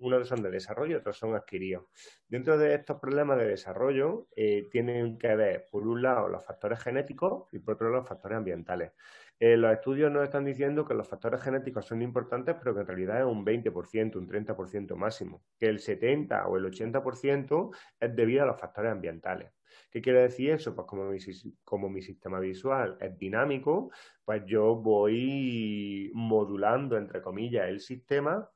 unos 0.00 0.28
son 0.28 0.42
de 0.42 0.50
desarrollo 0.50 0.98
otros 0.98 1.16
son 1.16 1.34
adquiridos. 1.34 1.84
Dentro 2.28 2.58
de 2.58 2.74
estos 2.74 2.98
problemas 2.98 3.38
de 3.38 3.46
desarrollo 3.46 4.28
eh, 4.34 4.68
tienen 4.70 5.18
que 5.18 5.34
ver, 5.36 5.68
por 5.70 5.86
un 5.86 6.02
lado, 6.02 6.28
los 6.28 6.44
factores 6.44 6.80
genéticos 6.80 7.48
y 7.52 7.58
por 7.58 7.74
otro 7.74 7.88
lado, 7.88 8.00
los 8.00 8.08
factores 8.08 8.38
ambientales. 8.38 8.92
Eh, 9.38 9.56
los 9.56 9.72
estudios 9.72 10.12
nos 10.12 10.24
están 10.24 10.44
diciendo 10.44 10.84
que 10.84 10.94
los 10.94 11.08
factores 11.08 11.40
genéticos 11.40 11.86
son 11.86 12.02
importantes, 12.02 12.56
pero 12.58 12.74
que 12.74 12.80
en 12.80 12.86
realidad 12.86 13.20
es 13.20 13.26
un 13.26 13.44
20%, 13.44 14.16
un 14.16 14.28
30% 14.28 14.96
máximo. 14.96 15.42
Que 15.58 15.66
el 15.66 15.78
70 15.78 16.46
o 16.46 16.56
el 16.58 16.66
80% 16.66 17.70
es 18.00 18.16
debido 18.16 18.42
a 18.42 18.46
los 18.46 18.60
factores 18.60 18.92
ambientales. 18.92 19.52
¿Qué 19.90 20.00
quiere 20.02 20.22
decir 20.22 20.50
eso? 20.50 20.74
Pues 20.74 20.86
como 20.86 21.04
mi, 21.04 21.18
como 21.64 21.88
mi 21.88 22.02
sistema 22.02 22.38
visual 22.38 22.96
es 23.00 23.16
dinámico, 23.16 23.90
pues 24.24 24.42
yo 24.46 24.76
voy 24.76 26.10
modulando, 26.14 26.96
entre 26.96 27.22
comillas, 27.22 27.68
el 27.68 27.80
sistema 27.80 28.48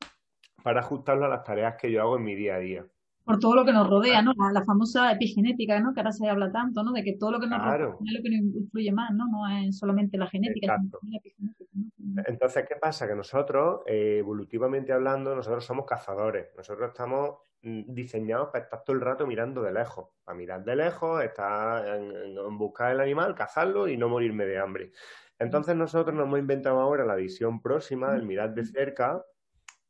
para 0.64 0.80
ajustarlo 0.80 1.26
a 1.26 1.28
las 1.28 1.44
tareas 1.44 1.76
que 1.78 1.92
yo 1.92 2.00
hago 2.00 2.16
en 2.16 2.24
mi 2.24 2.34
día 2.34 2.54
a 2.54 2.58
día. 2.58 2.86
Por 3.22 3.38
todo 3.38 3.54
lo 3.54 3.66
que 3.66 3.72
nos 3.72 3.86
rodea, 3.86 4.22
¿no? 4.22 4.32
La, 4.50 4.64
famosa 4.64 5.12
epigenética, 5.12 5.78
¿no? 5.78 5.92
Que 5.92 6.00
ahora 6.00 6.12
se 6.12 6.26
habla 6.26 6.50
tanto, 6.50 6.82
¿no? 6.82 6.92
De 6.92 7.04
que 7.04 7.16
todo 7.18 7.32
lo 7.32 7.40
que 7.40 7.46
nos 7.46 7.62
rodea 7.62 7.94
es 8.02 8.12
lo 8.12 8.22
que 8.22 8.30
nos 8.30 8.62
influye 8.62 8.90
más, 8.90 9.10
¿no? 9.12 9.26
No 9.28 9.46
es 9.46 9.78
solamente 9.78 10.16
la 10.16 10.26
genética, 10.26 10.78
sino 10.80 10.98
la 11.10 11.18
epigenética, 11.18 11.70
¿no? 11.74 12.22
Entonces, 12.26 12.64
¿qué 12.66 12.76
pasa? 12.76 13.06
Que 13.06 13.14
nosotros, 13.14 13.82
eh, 13.86 14.16
evolutivamente 14.20 14.94
hablando, 14.94 15.34
nosotros 15.36 15.66
somos 15.66 15.84
cazadores. 15.84 16.48
Nosotros 16.56 16.88
estamos 16.88 17.40
mm, 17.60 17.92
diseñados 17.92 18.48
para 18.48 18.64
estar 18.64 18.84
todo 18.84 18.96
el 18.96 19.02
rato 19.02 19.26
mirando 19.26 19.62
de 19.62 19.72
lejos. 19.72 20.08
Para 20.24 20.38
mirar 20.38 20.64
de 20.64 20.76
lejos, 20.76 21.22
estar 21.22 21.86
en 21.86 22.56
buscar 22.56 22.92
el 22.92 23.00
animal, 23.00 23.34
cazarlo 23.34 23.86
y 23.86 23.98
no 23.98 24.08
morirme 24.08 24.46
de 24.46 24.58
hambre. 24.58 24.92
Entonces 25.38 25.76
nosotros 25.76 26.16
nos 26.16 26.26
hemos 26.26 26.38
inventado 26.38 26.80
ahora 26.80 27.04
la 27.04 27.16
visión 27.16 27.60
próxima, 27.60 28.14
el 28.14 28.24
mirar 28.24 28.54
de 28.54 28.64
cerca, 28.64 29.22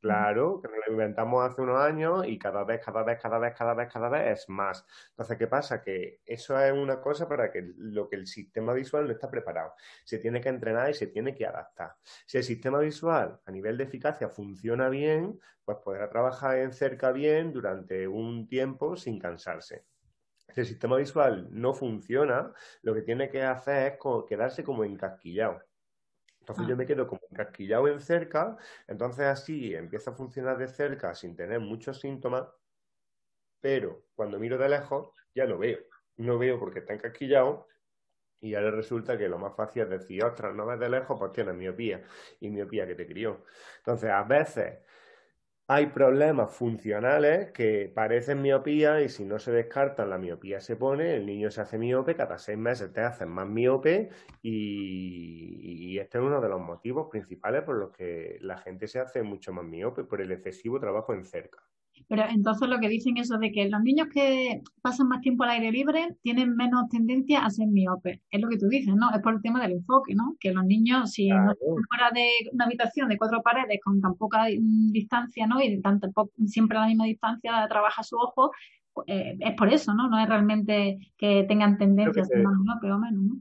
Claro, 0.04 0.60
que 0.60 0.68
nos 0.68 0.76
lo 0.86 0.92
inventamos 0.92 1.42
hace 1.50 1.62
unos 1.62 1.80
años 1.80 2.26
y 2.26 2.38
cada 2.38 2.62
vez, 2.64 2.84
cada 2.84 3.02
vez, 3.02 3.18
cada 3.22 3.38
vez, 3.38 3.54
cada 3.56 3.72
vez, 3.72 3.90
cada 3.90 4.08
vez 4.10 4.38
es 4.38 4.48
más. 4.50 4.84
Entonces, 5.10 5.38
¿qué 5.38 5.46
pasa? 5.46 5.80
Que 5.80 6.20
eso 6.26 6.60
es 6.60 6.72
una 6.74 7.00
cosa 7.00 7.26
para 7.26 7.50
que 7.50 7.72
lo 7.78 8.06
que 8.06 8.16
el 8.16 8.26
sistema 8.26 8.74
visual 8.74 9.06
no 9.06 9.12
está 9.12 9.30
preparado. 9.30 9.72
Se 10.04 10.18
tiene 10.18 10.42
que 10.42 10.50
entrenar 10.50 10.90
y 10.90 10.94
se 10.94 11.06
tiene 11.06 11.34
que 11.34 11.46
adaptar. 11.46 11.96
Si 12.26 12.36
el 12.36 12.44
sistema 12.44 12.80
visual 12.80 13.40
a 13.46 13.50
nivel 13.50 13.78
de 13.78 13.84
eficacia 13.84 14.28
funciona 14.28 14.90
bien, 14.90 15.40
pues 15.64 15.78
podrá 15.82 16.10
trabajar 16.10 16.58
en 16.58 16.72
cerca 16.72 17.10
bien 17.10 17.50
durante 17.50 18.06
un 18.06 18.46
tiempo 18.46 18.96
sin 18.96 19.18
cansarse. 19.18 19.86
Si 20.54 20.60
el 20.60 20.66
sistema 20.66 20.96
visual 20.96 21.48
no 21.50 21.74
funciona, 21.74 22.52
lo 22.82 22.94
que 22.94 23.02
tiene 23.02 23.30
que 23.30 23.42
hacer 23.42 23.92
es 23.94 23.98
quedarse 24.28 24.64
como 24.64 24.84
encasquillado. 24.84 25.62
Entonces 26.44 26.66
yo 26.66 26.74
ah. 26.74 26.76
me 26.76 26.84
quedo 26.86 27.06
como 27.06 27.22
encasquillado 27.30 27.88
en 27.88 28.00
cerca, 28.00 28.58
entonces 28.86 29.24
así 29.24 29.74
empieza 29.74 30.10
a 30.10 30.14
funcionar 30.14 30.58
de 30.58 30.68
cerca 30.68 31.14
sin 31.14 31.34
tener 31.34 31.58
muchos 31.58 32.00
síntomas, 32.00 32.46
pero 33.62 34.04
cuando 34.14 34.38
miro 34.38 34.58
de 34.58 34.68
lejos 34.68 35.08
ya 35.34 35.46
lo 35.46 35.56
veo. 35.56 35.78
No 36.16 36.38
veo 36.38 36.60
porque 36.60 36.80
está 36.80 36.92
encasquillado 36.92 37.66
y 38.40 38.54
ahora 38.54 38.72
resulta 38.72 39.16
que 39.16 39.26
lo 39.26 39.38
más 39.38 39.56
fácil 39.56 39.84
es 39.84 39.88
decir, 39.88 40.22
ostras, 40.22 40.54
no 40.54 40.66
ves 40.66 40.78
de 40.78 40.90
lejos, 40.90 41.18
pues 41.18 41.32
tienes 41.32 41.54
miopía 41.54 42.02
y 42.40 42.50
miopía 42.50 42.86
que 42.86 42.94
te 42.94 43.06
crió. 43.06 43.46
Entonces, 43.78 44.10
a 44.10 44.22
veces 44.24 44.80
hay 45.66 45.86
problemas 45.86 46.50
funcionales 46.52 47.50
que 47.52 47.90
parecen 47.94 48.42
miopía 48.42 49.00
y 49.00 49.08
si 49.08 49.24
no 49.24 49.38
se 49.38 49.50
descartan, 49.50 50.10
la 50.10 50.18
miopía 50.18 50.60
se 50.60 50.76
pone, 50.76 51.14
el 51.16 51.24
niño 51.24 51.50
se 51.50 51.62
hace 51.62 51.78
miope, 51.78 52.16
cada 52.16 52.38
seis 52.38 52.58
meses 52.58 52.92
te 52.92 53.00
hacen 53.00 53.30
más 53.30 53.48
miope 53.48 54.10
y, 54.42 55.98
este 55.98 56.18
es 56.18 56.24
uno 56.24 56.40
de 56.40 56.48
los 56.48 56.60
motivos 56.60 57.08
principales 57.10 57.62
por 57.62 57.76
los 57.76 57.92
que 57.92 58.36
la 58.40 58.58
gente 58.58 58.88
se 58.88 58.98
hace 58.98 59.22
mucho 59.22 59.52
más 59.52 59.64
miope, 59.64 60.04
por 60.04 60.20
el 60.20 60.32
excesivo 60.32 60.80
trabajo 60.80 61.14
en 61.14 61.24
cerca. 61.24 61.62
Pero 62.08 62.24
entonces 62.28 62.68
lo 62.68 62.78
que 62.80 62.88
dicen 62.88 63.16
eso 63.16 63.38
de 63.38 63.50
que 63.50 63.68
los 63.68 63.82
niños 63.82 64.08
que 64.12 64.62
pasan 64.82 65.08
más 65.08 65.20
tiempo 65.20 65.44
al 65.44 65.50
aire 65.50 65.72
libre 65.72 66.16
tienen 66.22 66.54
menos 66.54 66.88
tendencia 66.88 67.44
a 67.44 67.50
ser 67.50 67.68
miopes. 67.68 68.20
Es 68.30 68.40
lo 68.40 68.48
que 68.48 68.58
tú 68.58 68.68
dices, 68.68 68.94
¿no? 68.94 69.10
Es 69.14 69.20
por 69.20 69.34
el 69.34 69.42
tema 69.42 69.62
del 69.62 69.72
enfoque, 69.72 70.14
¿no? 70.14 70.36
Que 70.38 70.52
los 70.52 70.64
niños, 70.64 71.12
si 71.12 71.28
no 71.28 71.52
están 71.52 71.84
fuera 71.88 72.10
de 72.12 72.28
una 72.52 72.66
habitación 72.66 73.08
de 73.08 73.18
cuatro 73.18 73.42
paredes 73.42 73.80
con 73.82 74.00
tan 74.00 74.14
poca 74.16 74.44
mm, 74.48 74.92
distancia, 74.92 75.46
¿no? 75.46 75.60
Y 75.62 75.80
tan, 75.80 76.00
siempre 76.46 76.78
a 76.78 76.82
la 76.82 76.86
misma 76.88 77.04
distancia 77.04 77.66
trabaja 77.68 78.02
su 78.02 78.16
ojo, 78.16 78.50
eh, 79.06 79.36
es 79.40 79.54
por 79.54 79.72
eso, 79.72 79.94
¿no? 79.94 80.08
No 80.08 80.18
es 80.18 80.28
realmente 80.28 80.98
que 81.16 81.44
tengan 81.44 81.78
tendencia 81.78 82.22
a 82.22 82.24
ser 82.26 82.42
más 82.42 82.54
miopes 82.58 82.90
o 82.90 82.98
menos, 82.98 83.22
¿no? 83.22 83.36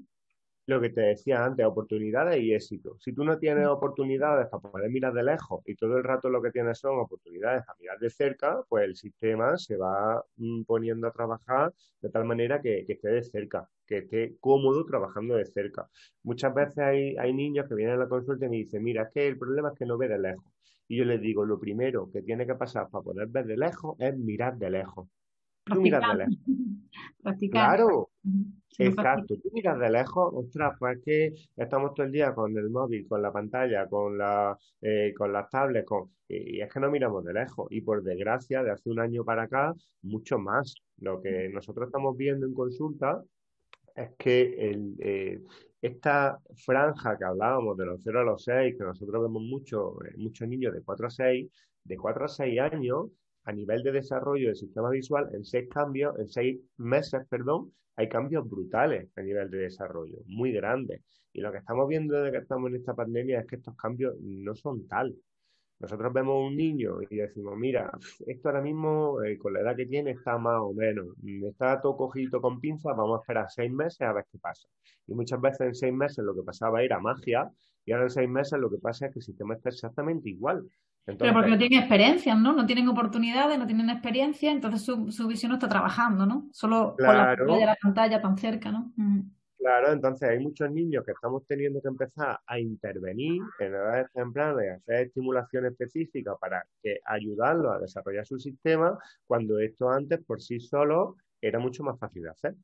Lo 0.65 0.79
que 0.79 0.89
te 0.89 1.01
decía 1.01 1.43
antes, 1.43 1.65
oportunidades 1.65 2.41
y 2.41 2.53
éxito. 2.53 2.95
Si 2.99 3.13
tú 3.13 3.23
no 3.23 3.37
tienes 3.37 3.67
oportunidades 3.67 4.47
para 4.47 4.61
poder 4.61 4.89
mirar 4.89 5.13
de 5.13 5.23
lejos 5.23 5.61
y 5.65 5.75
todo 5.75 5.97
el 5.97 6.03
rato 6.03 6.29
lo 6.29 6.41
que 6.41 6.51
tienes 6.51 6.79
son 6.79 6.99
oportunidades 6.99 7.65
para 7.65 7.77
mirar 7.79 7.99
de 7.99 8.09
cerca, 8.09 8.63
pues 8.69 8.85
el 8.85 8.95
sistema 8.95 9.57
se 9.57 9.75
va 9.75 10.23
mm, 10.37 10.63
poniendo 10.63 11.07
a 11.07 11.11
trabajar 11.11 11.73
de 12.01 12.09
tal 12.09 12.25
manera 12.25 12.61
que, 12.61 12.85
esté 12.87 13.09
de 13.09 13.23
cerca, 13.23 13.67
que 13.85 13.99
esté 13.99 14.35
cómodo 14.39 14.85
trabajando 14.85 15.35
de 15.35 15.45
cerca. 15.45 15.89
Muchas 16.23 16.53
veces 16.53 16.77
hay, 16.77 17.17
hay 17.17 17.33
niños 17.33 17.67
que 17.67 17.75
vienen 17.75 17.95
a 17.95 17.99
la 17.99 18.07
consulta 18.07 18.45
y 18.45 18.49
me 18.49 18.57
dicen, 18.57 18.83
mira, 18.83 19.03
es 19.03 19.09
que 19.13 19.27
el 19.27 19.37
problema 19.37 19.69
es 19.69 19.77
que 19.77 19.85
no 19.85 19.97
ve 19.97 20.07
de 20.07 20.19
lejos. 20.19 20.45
Y 20.87 20.97
yo 20.97 21.05
les 21.05 21.19
digo, 21.19 21.45
lo 21.45 21.59
primero 21.59 22.09
que 22.11 22.21
tiene 22.21 22.45
que 22.45 22.55
pasar 22.55 22.89
para 22.89 23.03
poder 23.03 23.27
ver 23.27 23.45
de 23.45 23.57
lejos 23.57 23.95
es 23.99 24.17
mirar 24.17 24.57
de 24.57 24.69
lejos. 24.69 25.07
Tú 25.65 25.81
miras 25.81 26.01
de 26.07 26.17
lejos. 26.19 26.37
Claro, 27.51 28.09
exacto. 28.77 29.35
Tú 29.35 29.49
miras 29.53 29.79
de 29.79 29.89
lejos, 29.89 30.33
ostras, 30.33 30.75
pues 30.79 30.97
es 30.97 31.03
que 31.03 31.33
estamos 31.55 31.93
todo 31.93 32.05
el 32.05 32.11
día 32.11 32.33
con 32.33 32.57
el 32.57 32.69
móvil, 32.69 33.07
con 33.07 33.21
la 33.21 33.31
pantalla, 33.31 33.87
con, 33.87 34.17
la, 34.17 34.57
eh, 34.81 35.13
con 35.17 35.31
las 35.33 35.49
tablets, 35.49 35.85
con... 35.85 36.09
y 36.27 36.61
es 36.61 36.71
que 36.71 36.79
no 36.79 36.89
miramos 36.89 37.23
de 37.23 37.33
lejos. 37.33 37.67
Y 37.69 37.81
por 37.81 38.03
desgracia, 38.03 38.63
de 38.63 38.71
hace 38.71 38.89
un 38.89 38.99
año 38.99 39.23
para 39.23 39.43
acá, 39.43 39.73
mucho 40.01 40.39
más. 40.39 40.75
Lo 40.97 41.21
que 41.21 41.49
nosotros 41.49 41.87
estamos 41.87 42.15
viendo 42.17 42.45
en 42.45 42.53
consulta 42.53 43.23
es 43.95 44.09
que 44.17 44.69
el, 44.69 44.95
eh, 44.99 45.41
esta 45.81 46.39
franja 46.55 47.17
que 47.17 47.25
hablábamos 47.25 47.77
de 47.77 47.85
los 47.85 48.01
0 48.01 48.21
a 48.21 48.23
los 48.23 48.43
6, 48.43 48.75
que 48.77 48.83
nosotros 48.83 49.21
vemos 49.21 49.41
mucho, 49.43 50.01
eh, 50.05 50.13
muchos 50.17 50.47
niños 50.47 50.73
de 50.73 50.81
4 50.81 51.07
a 51.07 51.09
6, 51.09 51.51
de 51.83 51.97
4 51.97 52.25
a 52.25 52.27
6 52.29 52.59
años, 52.61 53.07
a 53.45 53.51
nivel 53.51 53.83
de 53.83 53.91
desarrollo 53.91 54.47
del 54.47 54.55
sistema 54.55 54.89
visual, 54.89 55.29
en 55.33 55.43
seis 55.43 55.69
cambios, 55.69 56.17
en 56.19 56.27
seis 56.27 56.59
meses, 56.77 57.21
perdón, 57.29 57.73
hay 57.95 58.09
cambios 58.09 58.49
brutales 58.49 59.09
a 59.15 59.21
nivel 59.21 59.49
de 59.49 59.57
desarrollo, 59.59 60.19
muy 60.25 60.51
grandes. 60.51 61.01
Y 61.31 61.41
lo 61.41 61.51
que 61.51 61.59
estamos 61.59 61.87
viendo 61.87 62.15
desde 62.15 62.31
que 62.31 62.43
estamos 62.43 62.69
en 62.69 62.77
esta 62.77 62.93
pandemia 62.93 63.39
es 63.39 63.47
que 63.47 63.57
estos 63.57 63.75
cambios 63.75 64.15
no 64.19 64.55
son 64.55 64.87
tal. 64.87 65.15
Nosotros 65.79 66.13
vemos 66.13 66.49
un 66.49 66.55
niño 66.55 67.01
y 67.09 67.17
decimos, 67.17 67.57
mira, 67.57 67.91
esto 68.25 68.49
ahora 68.49 68.61
mismo, 68.61 69.21
eh, 69.21 69.37
con 69.37 69.53
la 69.53 69.59
edad 69.59 69.75
que 69.75 69.85
tiene, 69.85 70.11
está 70.11 70.37
más 70.37 70.59
o 70.61 70.73
menos. 70.73 71.07
Está 71.23 71.81
todo 71.81 71.97
cogido 71.97 72.41
con 72.41 72.59
pinzas, 72.59 72.95
vamos 72.95 73.19
a 73.19 73.21
esperar 73.21 73.47
seis 73.49 73.71
meses 73.71 74.01
a 74.01 74.13
ver 74.13 74.25
qué 74.31 74.37
pasa. 74.39 74.67
Y 75.07 75.13
muchas 75.13 75.41
veces 75.41 75.61
en 75.61 75.75
seis 75.75 75.93
meses 75.93 76.23
lo 76.23 76.33
que 76.33 76.43
pasaba 76.43 76.81
era 76.81 76.99
magia, 76.99 77.51
y 77.85 77.91
ahora 77.91 78.05
en 78.05 78.09
seis 78.11 78.29
meses 78.29 78.59
lo 78.59 78.69
que 78.69 78.77
pasa 78.77 79.07
es 79.07 79.13
que 79.13 79.19
el 79.19 79.25
sistema 79.25 79.55
está 79.55 79.69
exactamente 79.69 80.29
igual. 80.29 80.63
Pero 81.05 81.33
porque 81.33 81.49
no 81.49 81.57
tienen 81.57 81.79
experiencia, 81.79 82.33
¿no? 82.33 82.53
No 82.53 82.65
tienen 82.65 82.87
oportunidades, 82.87 83.59
no 83.59 83.65
tienen 83.65 83.89
experiencia, 83.89 84.51
entonces 84.51 84.83
su, 84.83 85.11
su 85.11 85.27
visión 85.27 85.49
no 85.49 85.57
está 85.57 85.67
trabajando, 85.67 86.25
¿no? 86.25 86.47
Solo 86.53 86.95
con 86.97 87.07
la, 87.07 87.35
la 87.35 87.77
pantalla 87.81 88.21
tan 88.21 88.37
cerca, 88.37 88.71
¿no? 88.71 88.93
Claro, 89.63 89.93
entonces 89.93 90.29
hay 90.29 90.39
muchos 90.39 90.69
niños 90.71 91.05
que 91.05 91.13
estamos 91.13 91.47
teniendo 91.47 91.81
que 91.81 91.87
empezar 91.87 92.37
a 92.45 92.59
intervenir 92.59 93.41
en 93.59 93.67
edades 93.67 94.07
tempranas 94.13 94.61
y 94.61 94.67
hacer 94.67 95.07
estimulación 95.07 95.65
específica 95.65 96.35
para 96.35 96.65
que 96.81 96.99
ayudarlos 97.05 97.71
a 97.71 97.79
desarrollar 97.79 98.25
su 98.25 98.37
sistema, 98.39 98.99
cuando 99.25 99.59
esto 99.59 99.89
antes 99.89 100.19
por 100.25 100.41
sí 100.41 100.59
solo 100.59 101.15
era 101.39 101.59
mucho 101.59 101.81
más 101.81 101.97
fácil 101.97 102.23
de 102.23 102.29
hacer. 102.31 102.55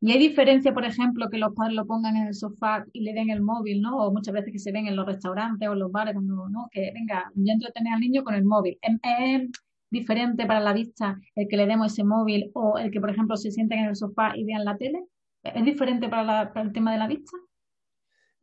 Y 0.00 0.10
hay 0.10 0.18
diferencia, 0.18 0.74
por 0.74 0.84
ejemplo, 0.84 1.30
que 1.30 1.38
los 1.38 1.54
padres 1.54 1.76
lo 1.76 1.86
pongan 1.86 2.16
en 2.16 2.26
el 2.26 2.34
sofá 2.34 2.84
y 2.92 3.02
le 3.02 3.12
den 3.12 3.30
el 3.30 3.40
móvil, 3.40 3.80
¿no? 3.80 3.98
O 3.98 4.12
muchas 4.12 4.34
veces 4.34 4.52
que 4.52 4.58
se 4.58 4.72
ven 4.72 4.88
en 4.88 4.96
los 4.96 5.06
restaurantes 5.06 5.68
o 5.68 5.74
en 5.74 5.78
los 5.78 5.92
bares, 5.92 6.14
cuando, 6.14 6.48
¿no? 6.48 6.68
Que 6.72 6.90
venga, 6.92 7.30
yo 7.36 7.70
tener 7.72 7.92
al 7.92 8.00
niño 8.00 8.24
con 8.24 8.34
el 8.34 8.44
móvil. 8.44 8.76
¿Es, 8.82 9.50
diferente 9.88 10.46
para 10.46 10.58
la 10.58 10.72
vista 10.72 11.20
el 11.36 11.46
que 11.46 11.56
le 11.56 11.66
demos 11.66 11.92
ese 11.92 12.02
móvil 12.02 12.50
o 12.54 12.78
el 12.78 12.90
que, 12.90 13.00
por 13.00 13.10
ejemplo, 13.10 13.36
se 13.36 13.52
sienten 13.52 13.78
en 13.78 13.90
el 13.90 13.94
sofá 13.94 14.36
y 14.36 14.42
vean 14.42 14.64
la 14.64 14.76
tele? 14.76 15.04
¿Es 15.42 15.64
diferente 15.64 16.08
para, 16.08 16.52
para 16.52 16.66
el 16.66 16.72
tema 16.72 16.92
de 16.92 16.98
la 16.98 17.08
vista? 17.08 17.36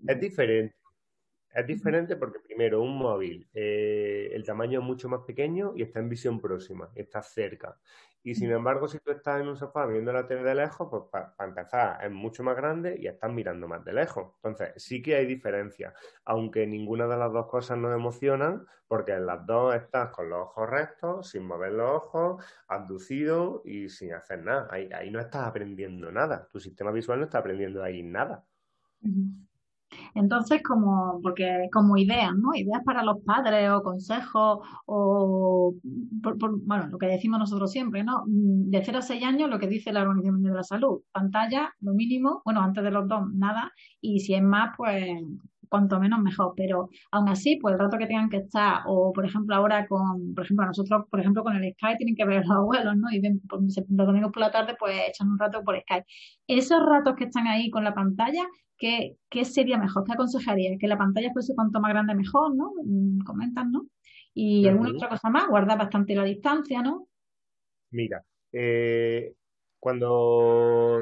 Es 0.08 0.20
diferente. 0.20 0.79
Es 1.52 1.66
diferente 1.66 2.16
porque 2.16 2.40
primero 2.40 2.82
un 2.82 2.98
móvil, 2.98 3.50
eh, 3.54 4.30
el 4.34 4.44
tamaño 4.46 4.80
es 4.80 4.86
mucho 4.86 5.10
más 5.10 5.22
pequeño 5.26 5.74
y 5.76 5.82
está 5.82 6.00
en 6.00 6.10
visión 6.10 6.40
próxima, 6.40 6.92
está 6.94 7.24
cerca. 7.24 7.80
Y 8.22 8.36
sin 8.36 8.52
embargo, 8.52 8.88
si 8.88 9.00
tú 9.00 9.12
estás 9.12 9.42
en 9.42 9.48
un 9.48 9.56
sofá 9.56 9.86
viendo 9.86 10.12
la 10.12 10.28
tele 10.28 10.44
de 10.44 10.54
lejos, 10.54 10.88
pues 10.92 11.04
para 11.12 11.50
empezar 11.50 12.04
es 12.06 12.12
mucho 12.12 12.44
más 12.44 12.56
grande 12.56 12.98
y 13.00 13.08
estás 13.08 13.32
mirando 13.32 13.68
más 13.68 13.84
de 13.84 13.94
lejos. 13.94 14.34
Entonces, 14.36 14.74
sí 14.76 15.02
que 15.02 15.16
hay 15.16 15.26
diferencia, 15.26 15.94
aunque 16.26 16.68
ninguna 16.68 17.08
de 17.08 17.18
las 17.18 17.32
dos 17.32 17.48
cosas 17.48 17.78
nos 17.78 17.96
emocionan, 17.96 18.66
porque 18.88 19.14
en 19.14 19.26
las 19.26 19.46
dos 19.46 19.74
estás 19.76 20.10
con 20.12 20.30
los 20.30 20.42
ojos 20.42 20.70
rectos, 20.70 21.30
sin 21.30 21.46
mover 21.48 21.72
los 21.74 21.90
ojos, 21.92 22.46
abducido 22.68 23.62
y 23.66 23.90
sin 23.90 24.14
hacer 24.14 24.44
nada. 24.44 24.68
Ahí, 24.70 24.90
ahí 24.94 25.10
no 25.12 25.20
estás 25.20 25.48
aprendiendo 25.48 26.12
nada. 26.12 26.48
Tu 26.52 26.60
sistema 26.60 26.92
visual 26.92 27.20
no 27.20 27.26
está 27.26 27.40
aprendiendo 27.40 27.82
ahí 27.84 28.04
nada. 28.04 28.46
Entonces, 30.16 30.62
como, 30.64 31.20
porque 31.22 31.70
como 31.72 31.98
ideas, 31.98 32.34
¿no? 32.36 32.54
Ideas 32.56 32.82
para 32.84 33.04
los 33.04 33.18
padres 33.24 33.70
o 33.70 33.84
consejos 33.84 34.60
o, 34.86 35.76
bueno, 36.66 36.88
lo 36.88 36.98
que 36.98 37.08
decimos 37.08 37.40
nosotros 37.40 37.72
siempre, 37.72 38.04
¿no? 38.04 38.24
Mm, 38.26 38.70
de 38.70 38.84
0 38.84 39.00
a 39.00 39.02
6 39.02 39.24
años, 39.24 39.50
lo 39.50 39.60
que 39.60 39.68
dice 39.68 39.92
la 39.92 40.02
Organización 40.02 40.36
Mundial 40.36 40.54
de 40.54 40.58
la 40.58 40.64
Salud, 40.64 41.02
pantalla, 41.12 41.74
lo 41.82 41.94
mínimo, 41.94 42.42
bueno, 42.46 42.62
antes 42.62 42.84
de 42.84 42.92
los 42.92 43.08
dos, 43.08 43.22
nada, 43.34 43.72
y 44.02 44.20
si 44.20 44.34
es 44.34 44.44
más, 44.44 44.72
pues 44.78 45.22
cuanto 45.70 46.00
menos 46.00 46.20
mejor, 46.20 46.54
pero 46.58 46.90
aún 47.12 47.30
así, 47.30 47.58
pues 47.58 47.74
el 47.74 47.80
rato 47.80 47.98
que 47.98 48.08
tengan 48.08 48.30
que 48.30 48.38
estar, 48.38 48.82
o 48.88 49.14
por 49.14 49.26
ejemplo 49.26 49.56
ahora 49.56 49.88
con, 49.88 50.34
por 50.34 50.44
ejemplo, 50.44 50.66
nosotros, 50.66 51.06
por 51.10 51.20
ejemplo, 51.20 51.44
con 51.44 51.56
el 51.56 51.74
Skype 51.74 51.98
tienen 51.98 52.16
que 52.16 52.26
ver 52.26 52.46
los 52.46 52.52
abuelos, 52.52 52.98
¿no? 52.98 53.10
Y 53.12 53.22
ven, 53.22 53.42
pues, 53.48 53.62
los 53.90 54.08
domingos 54.08 54.32
por 54.32 54.42
la 54.42 54.52
tarde, 54.52 54.76
pues 54.78 54.96
echan 55.08 55.30
un 55.30 55.40
rato 55.40 55.64
por 55.64 55.80
Skype. 55.80 56.06
Esos 56.48 56.84
ratos 56.86 57.16
que 57.16 57.26
están 57.26 57.48
ahí 57.48 57.70
con 57.70 57.84
la 57.84 57.94
pantalla, 57.94 58.46
¿qué, 58.78 59.16
qué 59.30 59.46
sería 59.46 59.78
mejor? 59.78 60.04
¿Qué 60.04 60.14
aconsejaría? 60.14 60.78
Que 60.80 60.88
la 60.88 60.98
pantalla 60.98 61.32
fuese 61.32 61.56
cuanto 61.56 61.80
más 61.80 61.92
grande 61.92 62.16
mejor, 62.16 62.56
¿no? 62.56 62.72
Mm, 62.84 63.20
comentan, 63.20 63.72
¿no? 63.72 63.86
Y 64.34 64.68
alguna 64.68 64.92
otra 64.92 65.10
cosa 65.10 65.30
más, 65.30 65.48
guardar 65.48 65.78
bastante 65.78 66.16
la 66.16 66.24
distancia, 66.24 66.82
¿no? 66.82 67.08
Mira, 67.92 68.24
eh, 68.52 69.34
cuando 69.80 71.02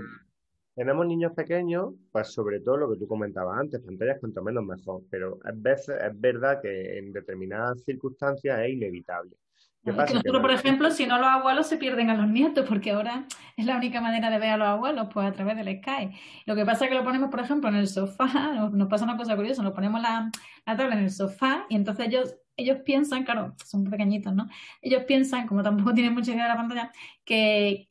tenemos 0.77 1.07
niños 1.07 1.31
pequeños, 1.33 1.95
pues 2.11 2.31
sobre 2.31 2.59
todo 2.59 2.77
lo 2.77 2.91
que 2.91 2.99
tú 2.99 3.07
comentabas 3.07 3.57
antes, 3.59 3.81
pantallas 3.81 4.19
cuanto 4.19 4.43
menos 4.43 4.63
mejor, 4.63 5.01
pero 5.09 5.39
a 5.43 5.49
veces 5.51 5.97
es 5.99 6.21
verdad 6.21 6.61
que 6.61 6.99
en 6.99 7.11
determinadas 7.11 7.83
circunstancias 7.83 8.59
es 8.59 8.73
inevitable. 8.73 9.35
¿Qué 9.83 9.91
pasa? 9.91 10.05
Que 10.05 10.13
nosotros, 10.13 10.39
por 10.39 10.51
ejemplo, 10.51 10.91
si 10.91 11.07
no 11.07 11.17
los 11.17 11.25
abuelos 11.25 11.65
se 11.65 11.77
pierden 11.77 12.11
a 12.11 12.15
los 12.15 12.27
nietos, 12.27 12.63
porque 12.69 12.91
ahora 12.91 13.25
es 13.55 13.65
la 13.65 13.75
única 13.75 14.01
manera 14.01 14.29
de 14.29 14.37
ver 14.37 14.51
a 14.51 14.57
los 14.57 14.67
abuelos, 14.67 15.07
pues 15.11 15.25
a 15.25 15.31
través 15.31 15.57
del 15.57 15.81
Sky. 15.81 16.11
Lo 16.45 16.55
que 16.55 16.63
pasa 16.63 16.85
es 16.85 16.91
que 16.91 16.95
lo 16.95 17.03
ponemos, 17.03 17.31
por 17.31 17.39
ejemplo, 17.39 17.69
en 17.69 17.75
el 17.75 17.87
sofá, 17.87 18.69
nos, 18.71 18.87
pasa 18.87 19.03
una 19.03 19.17
cosa 19.17 19.35
curiosa, 19.35 19.63
nos 19.63 19.73
ponemos 19.73 19.99
la, 19.99 20.29
la 20.63 20.77
tabla 20.77 20.95
en 20.95 21.05
el 21.05 21.09
sofá 21.09 21.65
y 21.69 21.75
entonces 21.75 22.05
ellos 22.05 22.35
ellos 22.57 22.79
piensan, 22.83 23.23
claro, 23.23 23.53
son 23.63 23.85
pequeñitos, 23.85 24.33
¿no? 24.33 24.49
Ellos 24.81 25.03
piensan, 25.03 25.47
como 25.47 25.61
tampoco 25.61 25.93
tienen 25.93 26.13
mucha 26.15 26.31
idea 26.31 26.43
de 26.43 26.49
la 26.49 26.55
pantalla, 26.57 26.91
que, 27.23 27.87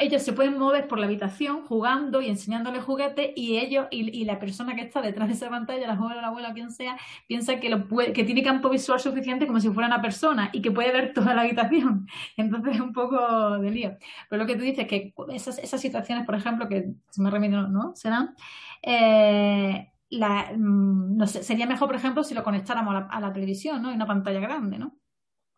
ellos 0.00 0.22
se 0.22 0.32
pueden 0.32 0.58
mover 0.58 0.88
por 0.88 0.98
la 0.98 1.06
habitación 1.06 1.64
jugando 1.64 2.20
y 2.20 2.28
enseñándole 2.28 2.80
juguetes 2.80 3.30
y 3.36 3.58
ellos 3.58 3.86
y, 3.90 4.24
la 4.24 4.40
persona 4.40 4.74
que 4.74 4.82
está 4.82 5.00
detrás 5.00 5.28
de 5.28 5.34
esa 5.34 5.48
pantalla, 5.48 5.86
la 5.86 5.96
joven, 5.96 6.16
la 6.16 6.28
abuela, 6.28 6.52
quien 6.52 6.70
sea, 6.72 6.96
piensa 7.28 7.60
que, 7.60 7.68
lo 7.70 7.86
que 7.86 8.24
tiene 8.24 8.42
campo 8.42 8.68
visual 8.68 8.98
suficiente 8.98 9.46
como 9.46 9.60
si 9.60 9.70
fuera 9.70 9.86
una 9.86 10.02
persona 10.02 10.50
y 10.52 10.60
que 10.60 10.72
puede 10.72 10.92
ver 10.92 11.12
toda 11.14 11.34
la 11.34 11.42
habitación. 11.42 12.08
Entonces 12.36 12.74
es 12.74 12.80
un 12.80 12.92
poco 12.92 13.58
de 13.58 13.70
lío. 13.70 13.96
Pero 14.28 14.42
lo 14.42 14.46
que 14.46 14.56
tú 14.56 14.62
dices, 14.62 14.88
que 14.88 15.14
esas, 15.32 15.58
esas 15.58 15.80
situaciones, 15.80 16.26
por 16.26 16.34
ejemplo, 16.34 16.68
que 16.68 16.94
se 17.10 17.22
me 17.22 17.30
remito, 17.30 17.68
¿no? 17.68 17.94
Serán... 17.94 18.34
Eh, 18.82 19.90
la, 20.10 20.52
mm, 20.56 21.16
no 21.16 21.26
sé, 21.26 21.42
sería 21.42 21.66
mejor, 21.66 21.88
por 21.88 21.96
ejemplo, 21.96 22.24
si 22.24 22.34
lo 22.34 22.42
conectáramos 22.42 22.94
a 23.08 23.20
la, 23.20 23.32
televisión, 23.32 23.82
¿no? 23.82 23.90
En 23.90 23.96
una 23.96 24.06
pantalla 24.06 24.40
grande, 24.40 24.78
¿no? 24.78 24.98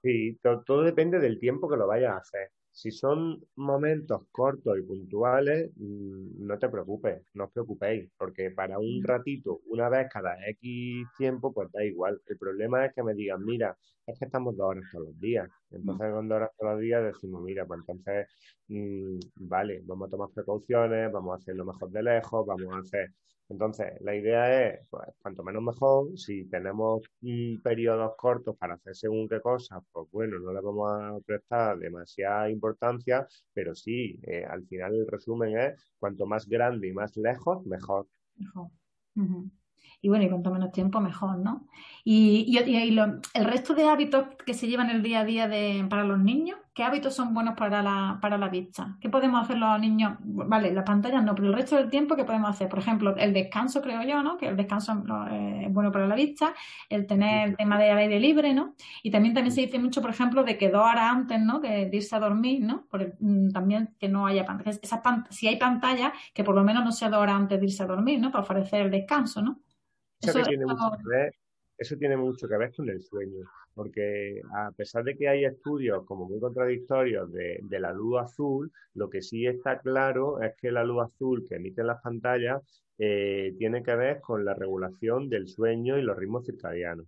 Sí, 0.03 0.39
todo, 0.43 0.83
depende 0.83 1.19
del 1.19 1.39
tiempo 1.39 1.69
que 1.69 1.77
lo 1.77 1.87
vayas 1.87 2.13
a 2.13 2.19
hacer. 2.19 2.51
Si 2.71 2.91
son 2.91 3.43
momentos 3.57 4.23
cortos 4.31 4.79
y 4.79 4.83
puntuales, 4.83 5.71
mm, 5.77 6.47
no 6.47 6.59
te 6.59 6.69
preocupes, 6.69 7.23
no 7.35 7.45
os 7.45 7.53
preocupéis, 7.53 8.11
porque 8.19 8.51
para 8.51 8.79
un 8.79 9.03
ratito, 9.03 9.61
una 9.67 9.89
vez 9.89 10.09
cada 10.13 10.37
X 10.49 11.07
tiempo, 11.17 11.53
pues 11.53 11.73
da 11.73 11.85
igual. 11.85 12.21
El 12.27 12.39
problema 12.39 12.85
es 12.85 12.95
que 12.95 13.03
me 13.03 13.15
digan, 13.15 13.45
mira, 13.45 13.77
es 14.07 14.19
que 14.19 14.27
estamos 14.27 14.57
dos 14.57 14.69
horas 14.69 14.85
todos 14.93 15.07
los 15.07 15.21
días. 15.21 15.49
Entonces, 15.71 16.13
con 16.13 16.29
dos 16.29 16.37
horas 16.37 16.51
todos 16.59 16.73
los 16.75 16.81
días 16.81 17.05
decimos, 17.05 17.43
mira, 17.43 17.67
pues 17.67 17.81
entonces, 17.81 18.29
mm, 18.69 19.19
vale, 19.49 19.83
vamos 19.85 20.09
a 20.09 20.11
tomar 20.11 20.29
precauciones, 20.35 21.13
vamos 21.13 21.33
a 21.35 21.37
hacerlo 21.37 21.65
mejor 21.65 21.91
de 21.91 22.03
lejos, 22.03 22.47
vamos 22.47 22.75
a 22.75 22.79
hacer 22.79 23.13
entonces, 23.49 23.93
la 24.01 24.15
idea 24.17 24.71
es, 24.71 24.89
pues, 24.91 25.09
cuanto 25.23 25.45
menos 25.45 25.63
mejor, 25.63 26.19
si 26.19 26.47
tenemos 26.47 27.03
periodos 27.63 28.15
cortos 28.17 28.57
para 28.57 28.75
hacer 28.75 28.97
según 28.97 29.29
qué 29.29 29.41
cosas, 29.41 29.83
pues 29.93 30.09
bueno, 30.11 30.39
no 30.41 30.53
le 30.53 30.61
vamos 30.61 30.91
a 30.91 31.19
prestar 31.25 31.79
demasiada 31.79 32.51
importancia, 32.51 33.27
pero 33.53 33.75
sí, 33.75 34.19
eh, 34.23 34.45
al 34.45 34.67
final 34.67 34.95
el 34.97 35.07
resumen 35.07 35.57
es, 35.59 35.95
cuanto 35.99 36.27
más 36.27 36.49
grande 36.49 36.89
y 36.89 36.93
más 36.93 37.17
lejos, 37.17 37.65
mejor. 37.67 38.09
Mejor 38.35 38.71
y 40.01 40.09
bueno, 40.09 40.25
y 40.25 40.29
cuanto 40.29 40.51
menos 40.51 40.73
tiempo, 40.73 41.01
mejor, 41.01 41.39
¿no? 41.39 41.67
Y, 42.05 42.45
y, 42.47 42.59
el 42.59 43.45
resto 43.45 43.75
de 43.75 43.89
hábitos 43.89 44.27
que 44.45 44.55
se 44.55 44.69
llevan 44.69 44.91
el 44.91 45.03
día 45.03 45.21
a 45.21 45.25
día 45.25 45.49
de, 45.49 45.85
para 45.91 46.05
los 46.05 46.21
niños, 46.21 46.59
¿qué 46.75 46.85
hábitos 46.85 47.15
son 47.15 47.35
buenos 47.35 47.57
para 47.57 47.83
la, 47.83 48.19
para 48.21 48.39
la 48.39 48.49
vista? 48.49 48.97
¿Qué 49.01 49.09
podemos 49.09 49.43
hacer 49.43 49.57
los 49.57 49.81
niños? 49.81 50.17
Vale, 50.21 50.73
las 50.73 50.85
pantallas 50.85 51.25
no, 51.25 51.35
pero 51.35 51.49
el 51.49 51.55
resto 51.55 51.77
del 51.77 51.91
tiempo, 51.91 52.15
¿qué 52.15 52.25
podemos 52.25 52.51
hacer? 52.51 52.69
Por 52.69 52.79
ejemplo, 52.79 53.17
el 53.17 53.33
descanso, 53.33 53.83
creo 53.83 54.03
yo, 54.03 54.23
¿no? 54.23 54.37
Que 54.37 54.49
el 54.49 54.57
descanso 54.57 54.93
eh, 55.31 55.65
es 55.67 55.73
bueno 55.73 55.91
para 55.91 56.07
la 56.07 56.15
vista, 56.15 56.55
el 56.89 57.07
tener 57.07 57.49
el 57.49 57.57
tema 57.57 57.79
de 57.79 57.91
aire 57.91 58.21
libre, 58.21 58.55
¿no? 58.55 58.75
Y 59.03 59.11
también, 59.11 59.35
también 59.35 59.53
se 59.53 59.63
dice 59.63 59.79
mucho, 59.79 60.03
por 60.03 60.11
ejemplo, 60.11 60.45
de 60.45 60.59
que 60.59 60.69
dos 60.69 60.83
horas 60.83 61.11
antes, 61.11 61.41
¿no? 61.41 61.59
De, 61.61 61.91
irse 61.93 62.15
a 62.15 62.21
dormir, 62.21 62.63
¿no? 62.63 62.87
Mm, 63.19 63.51
también 63.51 63.95
que 63.99 64.09
no 64.09 64.27
haya 64.27 64.45
pantallas. 64.45 64.81
si 65.31 65.49
hay 65.49 65.57
pantalla, 65.57 66.13
que 66.35 66.45
por 66.45 66.55
lo 66.55 66.63
menos 66.63 66.85
no 66.85 66.93
sea 66.93 67.09
dos 67.09 67.21
horas 67.21 67.37
antes 67.37 67.59
de 67.59 67.67
irse 67.67 67.83
a 67.83 67.87
dormir, 67.87 68.21
¿no? 68.21 68.31
Para 68.31 68.45
ofrecer 68.45 68.83
el 68.83 68.91
descanso, 68.91 69.43
¿no? 69.43 69.59
Eso, 70.27 70.43
tiene 70.43 70.67
mucho 70.67 70.91
que 70.99 71.09
ver, 71.09 71.35
eso 71.79 71.97
tiene 71.97 72.17
mucho 72.17 72.49
que 72.49 72.57
ver 72.57 72.75
con 72.75 72.89
el 72.89 73.03
sueño, 73.03 73.45
porque 73.75 74.41
a 74.55 74.71
pesar 74.73 75.05
de 75.05 75.17
que 75.17 75.29
hay 75.29 75.45
estudios 75.45 76.05
como 76.05 76.29
muy 76.29 76.41
contradictorios 76.41 77.33
de, 77.33 77.81
la 77.81 77.93
luz 77.93 78.21
azul, 78.21 78.73
lo 78.95 79.09
que 79.11 79.23
sí 79.23 79.47
está 79.47 79.79
claro 79.81 80.41
es 80.43 80.55
que 80.57 80.71
la 80.71 80.85
luz 80.85 81.05
azul 81.05 81.45
que 81.49 81.57
emiten 81.57 81.87
las 81.87 82.01
pantallas 82.03 82.63
eh, 82.99 83.55
tiene 83.59 83.83
que 83.83 83.95
ver 83.95 84.21
con 84.21 84.45
la 84.45 84.55
regulación 84.55 85.29
del 85.29 85.49
sueño 85.49 85.99
y 85.99 86.03
los 86.03 86.17
ritmos 86.17 86.47
circadianos. 86.47 87.07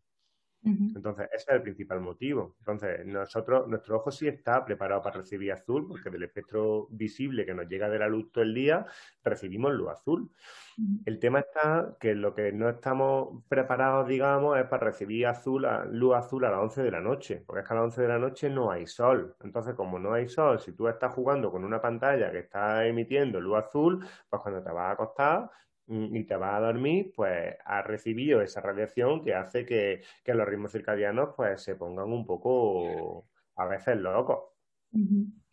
Entonces, 0.62 1.28
ese 1.32 1.50
es 1.50 1.56
el 1.56 1.62
principal 1.62 2.00
motivo. 2.00 2.56
Entonces, 2.58 3.06
nosotros, 3.06 3.68
nuestro 3.68 3.96
ojo 3.96 4.10
sí 4.10 4.28
está 4.28 4.64
preparado 4.64 5.00
para 5.02 5.18
recibir 5.18 5.52
azul, 5.52 5.86
porque 5.86 6.10
del 6.10 6.24
espectro 6.24 6.88
visible 6.90 7.46
que 7.46 7.54
nos 7.54 7.68
llega 7.68 7.88
de 7.88 7.98
la 7.98 8.08
luz 8.08 8.30
todo 8.32 8.44
el 8.44 8.54
día, 8.54 8.84
recibimos 9.22 9.72
luz 9.72 9.90
azul. 9.90 10.30
El 11.04 11.18
tema 11.18 11.40
está 11.40 11.96
que 11.98 12.14
lo 12.14 12.34
que 12.34 12.52
no 12.52 12.68
estamos 12.68 13.44
preparados, 13.48 14.08
digamos, 14.08 14.58
es 14.58 14.66
para 14.66 14.86
recibir 14.86 15.26
azul, 15.26 15.66
luz 15.90 16.14
azul 16.14 16.44
a 16.44 16.50
las 16.50 16.60
11 16.60 16.82
de 16.82 16.90
la 16.90 17.00
noche, 17.00 17.42
porque 17.46 17.62
es 17.62 17.66
que 17.68 17.74
a 17.74 17.76
las 17.76 17.84
11 17.84 18.02
de 18.02 18.08
la 18.08 18.18
noche 18.18 18.50
no 18.50 18.70
hay 18.70 18.86
sol. 18.86 19.36
Entonces, 19.40 19.74
como 19.74 19.98
no 19.98 20.12
hay 20.12 20.28
sol, 20.28 20.60
si 20.60 20.72
tú 20.72 20.88
estás 20.88 21.12
jugando 21.14 21.50
con 21.50 21.64
una 21.64 21.80
pantalla 21.80 22.30
que 22.30 22.40
está 22.40 22.86
emitiendo 22.86 23.40
luz 23.40 23.58
azul, 23.58 24.04
pues 24.28 24.42
cuando 24.42 24.62
te 24.62 24.70
vas 24.70 24.90
a 24.90 24.92
acostar, 24.92 25.50
y 25.88 26.24
te 26.24 26.36
vas 26.36 26.54
a 26.54 26.60
dormir, 26.60 27.12
pues 27.16 27.56
has 27.64 27.86
recibido 27.86 28.42
esa 28.42 28.60
radiación 28.60 29.22
que 29.22 29.34
hace 29.34 29.64
que, 29.64 30.02
los 30.26 30.46
ritmos 30.46 30.72
circadianos 30.72 31.30
pues 31.36 31.62
se 31.62 31.76
pongan 31.76 32.12
un 32.12 32.26
poco 32.26 33.26
a 33.56 33.66
veces 33.66 33.96
locos. 33.96 34.38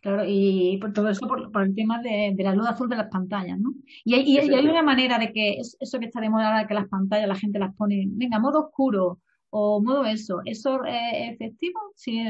Claro, 0.00 0.24
y 0.26 0.78
por 0.80 0.92
todo 0.92 1.08
eso 1.08 1.26
por, 1.26 1.62
el 1.62 1.74
tema 1.74 2.00
de, 2.02 2.34
la 2.38 2.54
luz 2.54 2.68
azul 2.68 2.88
de 2.88 2.96
las 2.96 3.08
pantallas, 3.08 3.58
¿no? 3.58 3.74
Y 4.04 4.14
hay, 4.14 4.38
hay 4.38 4.68
una 4.68 4.82
manera 4.82 5.18
de 5.18 5.32
que 5.32 5.58
eso 5.58 5.98
que 5.98 6.06
está 6.06 6.20
de 6.20 6.30
moda 6.30 6.66
que 6.66 6.74
las 6.74 6.88
pantallas 6.88 7.28
la 7.28 7.34
gente 7.34 7.58
las 7.58 7.74
pone, 7.74 8.06
venga, 8.08 8.38
modo 8.38 8.66
oscuro 8.66 9.20
o 9.50 9.82
modo 9.82 10.04
eso, 10.04 10.42
¿eso 10.44 10.84
es 10.84 11.32
efectivo? 11.34 11.80
Sí, 11.94 12.22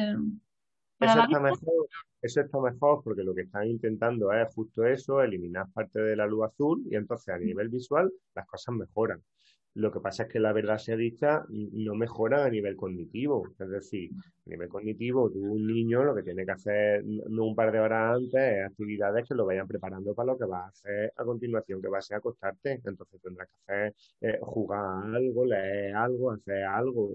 para 0.98 1.16
la 1.16 1.52
eso 2.26 2.40
está 2.40 2.60
mejor 2.60 3.02
porque 3.02 3.22
lo 3.24 3.34
que 3.34 3.42
están 3.42 3.66
intentando 3.66 4.32
es 4.32 4.52
justo 4.54 4.84
eso, 4.84 5.22
eliminar 5.22 5.66
parte 5.72 6.00
de 6.00 6.16
la 6.16 6.26
luz 6.26 6.46
azul 6.46 6.82
y 6.90 6.96
entonces 6.96 7.34
a 7.34 7.38
nivel 7.38 7.68
visual 7.68 8.12
las 8.34 8.46
cosas 8.46 8.74
mejoran. 8.74 9.22
Lo 9.76 9.92
que 9.92 10.00
pasa 10.00 10.22
es 10.22 10.30
que 10.30 10.40
la 10.40 10.54
verdad 10.54 10.78
sea 10.78 10.96
dicha, 10.96 11.44
no 11.50 11.94
mejora 11.94 12.46
a 12.46 12.48
nivel 12.48 12.76
cognitivo. 12.76 13.46
Es 13.58 13.68
decir, 13.68 14.10
a 14.46 14.48
nivel 14.48 14.70
cognitivo, 14.70 15.30
tú, 15.30 15.38
un 15.38 15.66
niño, 15.66 16.02
lo 16.02 16.14
que 16.14 16.22
tiene 16.22 16.46
que 16.46 16.52
hacer 16.52 17.04
un 17.04 17.54
par 17.54 17.70
de 17.70 17.80
horas 17.80 18.16
antes 18.16 18.40
es 18.40 18.64
actividades 18.64 19.28
que 19.28 19.34
lo 19.34 19.44
vayan 19.44 19.68
preparando 19.68 20.14
para 20.14 20.32
lo 20.32 20.38
que 20.38 20.46
va 20.46 20.64
a 20.64 20.68
hacer 20.68 21.12
a 21.14 21.24
continuación, 21.24 21.82
que 21.82 21.88
va 21.88 21.98
a 21.98 22.00
ser 22.00 22.16
acostarte. 22.16 22.80
Entonces 22.86 23.20
tendrás 23.20 23.48
que 23.48 23.54
hacer, 23.74 23.94
eh, 24.22 24.38
jugar 24.40 25.14
algo, 25.14 25.44
leer 25.44 25.94
algo, 25.94 26.30
hacer 26.30 26.64
algo 26.64 27.10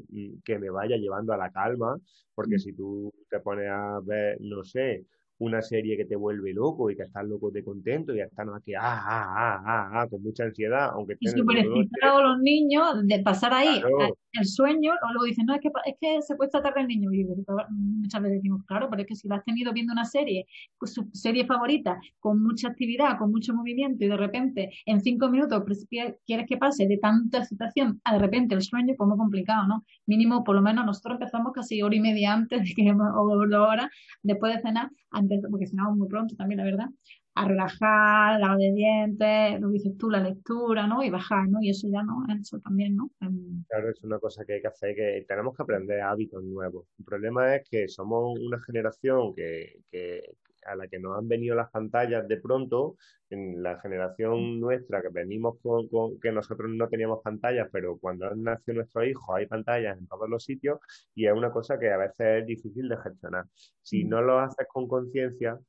que 0.45 0.60
me 0.60 0.69
vaya 0.69 0.97
llevando 0.97 1.34
a 1.34 1.38
la 1.38 1.50
calma, 1.50 1.97
porque 2.36 2.58
mm. 2.58 2.60
si 2.60 2.74
tú 2.74 3.12
te 3.28 3.39
pones 3.39 3.69
a 3.71 4.00
ver, 4.04 4.38
no 4.39 4.63
sé, 4.63 5.01
una 5.42 5.62
serie 5.64 5.98
que 5.98 6.06
te 6.06 6.16
vuelve 6.16 6.54
loco 6.54 6.92
y 6.92 6.96
que 6.96 7.02
estás 7.02 7.26
loco 7.26 7.50
de 7.50 7.64
contento 7.64 8.16
y 8.16 8.22
están 8.22 8.50
aquí, 8.50 8.76
ah, 8.76 8.82
ah, 8.84 9.34
ah, 9.36 9.64
ah, 9.66 9.90
ah, 9.94 10.08
con 10.08 10.22
mucha 10.22 10.44
ansiedad, 10.44 10.92
aunque 10.94 11.18
Y 11.20 11.28
súper 11.30 11.58
excitados 11.58 12.22
los 12.22 12.40
niños 12.42 13.08
de 13.08 13.20
pasar 13.20 13.54
ahí 13.54 13.82
el 14.34 14.46
sueño, 14.46 14.92
o 14.94 15.12
luego 15.12 15.26
dicen, 15.26 15.46
no, 15.46 15.56
es 15.56 15.62
que, 15.62 15.70
es 15.86 15.96
que 16.00 16.22
se 16.22 16.38
cuesta 16.38 16.62
tarde 16.62 16.82
el 16.82 16.88
niño. 16.88 17.12
Y 17.12 17.26
muchas 17.26 18.22
veces 18.22 18.38
decimos, 18.38 18.64
claro, 18.66 18.88
pero 18.90 19.02
es 19.02 19.08
que 19.08 19.16
si 19.16 19.28
lo 19.28 19.36
has 19.36 19.44
tenido 19.44 19.74
viendo 19.74 19.92
una 19.92 20.06
serie, 20.06 20.46
su 20.84 21.10
serie 21.12 21.46
favorita, 21.46 22.00
con 22.20 22.42
mucha 22.42 22.70
actividad, 22.70 23.18
con 23.18 23.32
mucho 23.32 23.54
movimiento, 23.54 24.06
y 24.06 24.08
de 24.08 24.18
repente 24.18 24.72
en 24.86 25.02
cinco 25.02 25.30
minutos 25.30 25.64
quieres 26.26 26.46
que 26.48 26.58
pase 26.58 26.88
de 26.88 26.98
tanta 26.98 27.40
excitación 27.40 28.00
a 28.04 28.14
de 28.14 28.20
repente 28.20 28.56
el 28.56 28.62
sueño, 28.62 28.94
pues 28.98 29.08
muy 29.08 29.18
complicado, 29.18 29.68
¿no? 29.68 29.86
Mínimo, 30.06 30.44
por 30.44 30.56
lo 30.56 30.62
menos 30.62 30.86
nosotros 30.86 31.16
empezamos 31.16 31.52
casi 31.52 31.82
hora 31.82 31.96
y 31.96 32.00
media 32.00 32.34
antes 32.34 32.64
de 32.64 32.74
que, 32.74 32.92
o 32.92 33.48
dos 33.48 33.54
horas 33.54 33.88
después 34.24 34.56
de 34.56 34.62
cenar, 34.62 34.90
porque 35.50 35.67
cenamos 35.67 35.98
muy 35.98 36.08
pronto 36.08 36.36
también, 36.36 36.60
la 36.60 36.65
verdad, 36.65 36.89
a 37.36 37.48
relajar, 37.48 38.39
la 38.39 38.56
de 38.58 38.72
dientes, 38.72 39.62
lo 39.62 39.70
dices 39.70 39.98
tú, 39.98 40.10
la 40.10 40.20
lectura, 40.20 40.88
¿no? 40.88 41.04
Y 41.04 41.10
bajar, 41.10 41.48
¿no? 41.48 41.62
Y 41.62 41.70
eso 41.70 41.88
ya 41.91 42.04
no, 42.04 42.26
eso 42.39 42.60
también, 42.60 42.96
¿no? 42.96 43.10
Claro, 43.70 43.89
es 43.89 44.04
una 44.04 44.20
cosa 44.20 44.44
que 44.46 44.54
hay 44.54 44.62
que 44.62 44.67
hacer, 44.67 44.96
que 44.96 45.26
tenemos 45.28 45.56
que 45.56 45.63
aprender 45.63 46.02
hábitos 46.02 46.44
nuevos. 46.44 46.86
El 47.00 47.06
problema 47.06 47.56
es 47.56 47.70
que 47.70 47.88
somos 47.88 48.38
una 48.39 48.60
generación 48.62 49.34
que, 49.34 49.82
que 49.89 50.22
a 50.65 50.76
la 50.76 50.88
que 50.88 51.00
nos 51.00 51.17
han 51.17 51.28
venido 51.28 51.56
las 51.56 51.69
pantallas 51.71 52.28
de 52.28 52.38
pronto, 52.38 52.97
en 53.30 53.63
la 53.63 53.80
generación 53.80 54.60
nuestra 54.60 55.02
que 55.02 55.10
venimos 55.10 55.58
con, 55.62 55.88
con, 55.88 56.19
que 56.19 56.32
nosotros 56.32 56.69
no 56.71 56.89
teníamos 56.89 57.21
pantallas, 57.24 57.69
pero 57.71 57.97
cuando 57.97 58.34
nació 58.36 58.74
nuestro 58.74 59.06
hijo 59.06 59.34
hay 59.36 59.45
pantallas 59.45 59.97
en 59.97 60.08
todos 60.08 60.30
los 60.30 60.43
sitios 60.43 60.80
y 61.15 61.28
es 61.28 61.34
una 61.34 61.52
cosa 61.52 61.80
que 61.80 61.89
a 61.91 61.97
veces 61.97 62.41
es 62.41 62.45
difícil 62.45 62.89
de 62.89 62.97
gestionar. 62.97 63.45
Si 63.82 64.04
no 64.04 64.21
lo 64.21 64.39
haces 64.39 64.67
con 64.69 64.88
conciencia, 64.88 65.60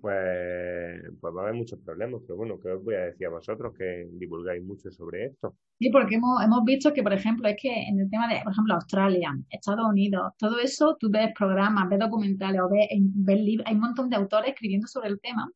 pues, 0.00 1.02
pues 1.20 1.34
va 1.34 1.40
a 1.40 1.42
haber 1.44 1.54
muchos 1.54 1.78
problemas. 1.80 2.22
Pero 2.26 2.36
bueno, 2.36 2.58
¿qué 2.60 2.70
os 2.70 2.84
voy 2.84 2.94
a 2.94 3.06
decir 3.06 3.26
a 3.26 3.30
vosotros 3.30 3.74
que 3.76 4.08
divulgáis 4.12 4.62
mucho 4.62 4.90
sobre 4.90 5.26
esto? 5.26 5.56
Sí, 5.78 5.90
porque 5.90 6.16
hemos, 6.16 6.42
hemos 6.42 6.64
visto 6.64 6.92
que, 6.92 7.02
por 7.02 7.12
ejemplo, 7.12 7.48
es 7.48 7.56
que 7.60 7.70
en 7.70 8.00
el 8.00 8.10
tema 8.10 8.28
de, 8.28 8.40
por 8.42 8.52
ejemplo, 8.52 8.74
Australia, 8.74 9.36
Estados 9.50 9.86
Unidos, 9.88 10.32
todo 10.38 10.58
eso, 10.58 10.96
tú 10.98 11.10
ves 11.10 11.30
programas, 11.36 11.88
ves 11.88 11.98
documentales 11.98 12.60
o 12.60 12.68
ves, 12.68 12.88
ves 12.90 13.40
libros, 13.40 13.66
hay 13.66 13.74
un 13.74 13.80
montón 13.80 14.08
de 14.08 14.16
autores 14.16 14.50
escribiendo 14.50 14.86
sobre 14.86 15.08
el 15.08 15.20
tema 15.20 15.50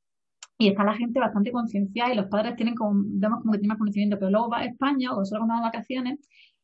y 0.58 0.68
está 0.68 0.84
la 0.84 0.94
gente 0.94 1.18
bastante 1.18 1.50
concienciada 1.50 2.12
y 2.12 2.16
los 2.16 2.26
padres 2.26 2.54
tienen 2.56 2.74
como, 2.74 3.02
vemos 3.04 3.40
como 3.40 3.52
que 3.52 3.58
tienen 3.58 3.68
más 3.70 3.78
conocimiento, 3.78 4.18
pero 4.18 4.30
luego 4.30 4.48
va 4.48 4.60
a 4.60 4.64
España 4.66 5.12
o 5.12 5.24
solo 5.24 5.44
cuando 5.44 5.64
vacaciones 5.64 6.20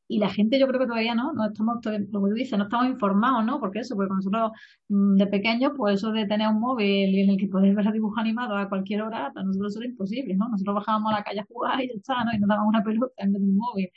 y 0.09 0.19
la 0.19 0.31
gente 0.31 0.59
yo 0.59 0.67
creo 0.67 0.81
que 0.81 0.87
todavía 0.87 1.15
no, 1.15 1.33
no 1.35 1.47
estamos, 1.47 1.77
lo 1.85 1.93
que 1.93 2.07
tú 2.09 2.35
dices, 2.35 2.59
no 2.59 2.65
estamos 2.65 2.87
informados, 2.89 3.45
¿no? 3.45 3.61
Porque 3.61 3.81
eso, 3.81 3.95
porque 3.95 4.15
nosotros 4.15 4.53
mm, 4.89 5.17
de 5.17 5.27
pequeños, 5.27 5.73
pues 5.77 5.97
eso 5.97 6.11
de 6.13 6.27
tener 6.27 6.49
un 6.49 6.61
móvil 6.61 7.19
en 7.19 7.31
el 7.31 7.37
que 7.37 7.47
poder 7.49 7.75
ver 7.75 7.93
dibujos 7.93 8.19
animados 8.19 8.59
a 8.59 8.69
cualquier 8.69 9.03
hora, 9.03 9.31
para 9.35 9.47
nosotros 9.47 9.77
era 9.77 9.87
imposible, 9.87 10.35
¿no? 10.35 10.49
Nosotros 10.49 10.77
bajábamos 10.77 11.13
a 11.13 11.17
la 11.17 11.25
calle 11.25 11.41
a 11.41 11.45
jugar 11.47 11.81
y 11.83 11.89
ya 11.89 11.95
está, 11.95 12.25
¿no? 12.25 12.33
Y 12.33 12.39
nos 12.39 12.49
daban 12.49 12.67
una 12.67 12.83
pelota 12.83 13.13
en 13.19 13.33
vez 13.33 13.43
de 13.43 13.49
un 13.49 13.57
móvil. 13.59 13.91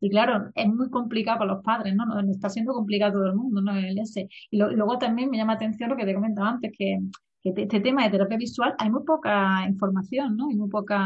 Y 0.00 0.10
claro, 0.10 0.50
es 0.54 0.66
muy 0.68 0.90
complicado 0.90 1.38
para 1.40 1.52
los 1.54 1.62
padres, 1.62 1.94
¿no? 1.94 2.06
Nos 2.06 2.28
está 2.30 2.48
siendo 2.48 2.72
complicado 2.72 3.14
todo 3.14 3.26
el 3.26 3.34
mundo, 3.36 3.60
¿no? 3.60 3.76
El 3.76 3.98
ese. 3.98 4.28
Y, 4.50 4.56
y 4.62 4.76
luego 4.76 4.98
también 4.98 5.30
me 5.30 5.36
llama 5.36 5.54
atención 5.54 5.90
lo 5.90 5.96
que 5.96 6.04
te 6.06 6.14
comentaba 6.14 6.50
antes, 6.50 6.72
que 6.76 6.98
que 7.42 7.52
este 7.56 7.80
tema 7.80 8.04
de 8.04 8.10
terapia 8.10 8.36
visual 8.36 8.74
hay 8.78 8.90
muy 8.90 9.04
poca 9.04 9.64
información, 9.66 10.36
¿no? 10.36 10.50
Y 10.50 10.56
muy 10.56 10.68
poca, 10.68 11.00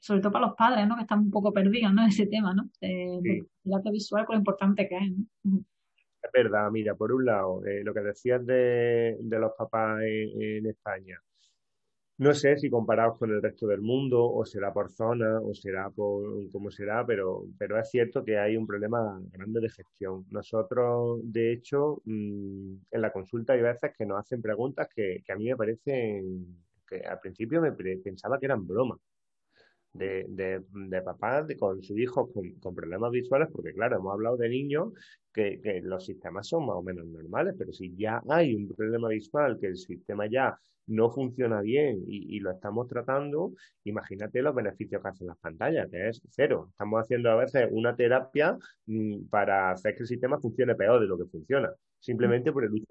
sobre 0.00 0.20
todo 0.20 0.32
para 0.32 0.46
los 0.46 0.56
padres, 0.56 0.86
¿no? 0.86 0.96
Que 0.96 1.02
están 1.02 1.20
un 1.20 1.30
poco 1.30 1.52
perdidos, 1.52 1.92
¿no? 1.92 2.06
Ese 2.06 2.26
tema, 2.26 2.54
¿no? 2.54 2.68
De, 2.80 3.46
terapia 3.62 3.92
visual, 3.92 4.26
con 4.26 4.34
lo 4.34 4.40
importante 4.40 4.88
que 4.88 4.96
es, 4.96 5.12
¿no? 5.44 5.64
Es 6.22 6.32
verdad, 6.32 6.70
mira, 6.70 6.94
por 6.94 7.12
un 7.12 7.24
lado, 7.24 7.64
eh, 7.64 7.82
lo 7.84 7.94
que 7.94 8.00
decías 8.00 8.44
de, 8.44 9.16
los 9.22 9.52
papás 9.56 10.00
en 10.02 10.66
España, 10.66 11.20
no 12.18 12.32
sé 12.34 12.56
si 12.56 12.70
comparados 12.70 13.18
con 13.18 13.30
el 13.30 13.42
resto 13.42 13.66
del 13.66 13.82
mundo, 13.82 14.24
o 14.24 14.44
será 14.44 14.72
por 14.72 14.90
zona, 14.90 15.40
o 15.40 15.52
será 15.54 15.90
por 15.90 16.50
cómo 16.50 16.70
será, 16.70 17.04
pero, 17.06 17.44
pero 17.58 17.78
es 17.78 17.90
cierto 17.90 18.24
que 18.24 18.38
hay 18.38 18.56
un 18.56 18.66
problema 18.66 19.20
grande 19.32 19.60
de 19.60 19.68
gestión. 19.68 20.24
Nosotros, 20.30 21.20
de 21.24 21.52
hecho, 21.52 22.00
mm, 22.04 22.74
en 22.90 23.00
la 23.02 23.12
consulta 23.12 23.52
hay 23.52 23.62
veces 23.62 23.92
que 23.96 24.06
nos 24.06 24.18
hacen 24.20 24.40
preguntas 24.40 24.88
que, 24.94 25.22
a 25.28 25.36
mí 25.36 25.46
me 25.46 25.56
parecen 25.56 26.46
que 26.88 27.00
al 27.00 27.20
principio 27.20 27.60
me 27.60 27.72
pensaba 27.72 28.38
que 28.38 28.46
eran 28.46 28.66
bromas. 28.66 29.00
De, 29.96 30.26
de, 30.28 31.02
papás 31.02 31.46
de, 31.46 31.56
con 31.56 31.82
sus 31.82 31.98
hijos 31.98 32.30
con, 32.32 32.74
problemas 32.74 33.10
visuales, 33.10 33.48
porque 33.52 33.72
claro, 33.72 33.96
hemos 33.96 34.12
hablado 34.12 34.36
de 34.36 34.48
niños 34.48 34.92
que, 35.32 35.60
que, 35.60 35.80
los 35.82 36.04
sistemas 36.04 36.48
son 36.48 36.66
más 36.66 36.76
o 36.76 36.82
menos 36.82 37.06
normales, 37.06 37.54
pero 37.58 37.72
si 37.72 37.94
ya 37.96 38.22
hay 38.28 38.54
un 38.54 38.68
problema 38.68 39.08
visual, 39.08 39.58
que 39.60 39.68
el 39.68 39.76
sistema 39.76 40.26
ya 40.26 40.58
no 40.86 41.10
funciona 41.10 41.60
bien 41.60 42.04
y, 42.06 42.38
lo 42.40 42.50
estamos 42.52 42.86
tratando, 42.88 43.52
imagínate 43.84 44.42
los 44.42 44.54
beneficios 44.54 45.02
que 45.02 45.08
hacen 45.08 45.26
las 45.26 45.38
pantallas, 45.38 45.88
que 45.90 46.08
es 46.08 46.22
cero. 46.30 46.68
Estamos 46.70 47.00
haciendo 47.00 47.30
a 47.30 47.36
veces 47.36 47.68
una 47.70 47.96
terapia 47.96 48.56
mm, 48.86 49.26
para 49.28 49.70
hacer 49.72 49.94
que 49.94 50.02
el 50.02 50.08
sistema 50.08 50.38
funcione 50.38 50.74
peor 50.74 51.00
de 51.00 51.06
lo 51.06 51.18
que 51.18 51.26
funciona, 51.26 51.72
simplemente 51.98 52.52
por 52.52 52.64
el, 52.64 52.72
uso 52.72 52.86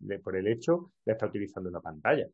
de 0.00 0.18
por 0.20 0.36
el 0.36 0.46
hecho 0.46 0.92
de 1.04 1.12
estar 1.12 1.28
utilizando 1.28 1.68
una 1.68 1.80
pantalla. 1.80 2.26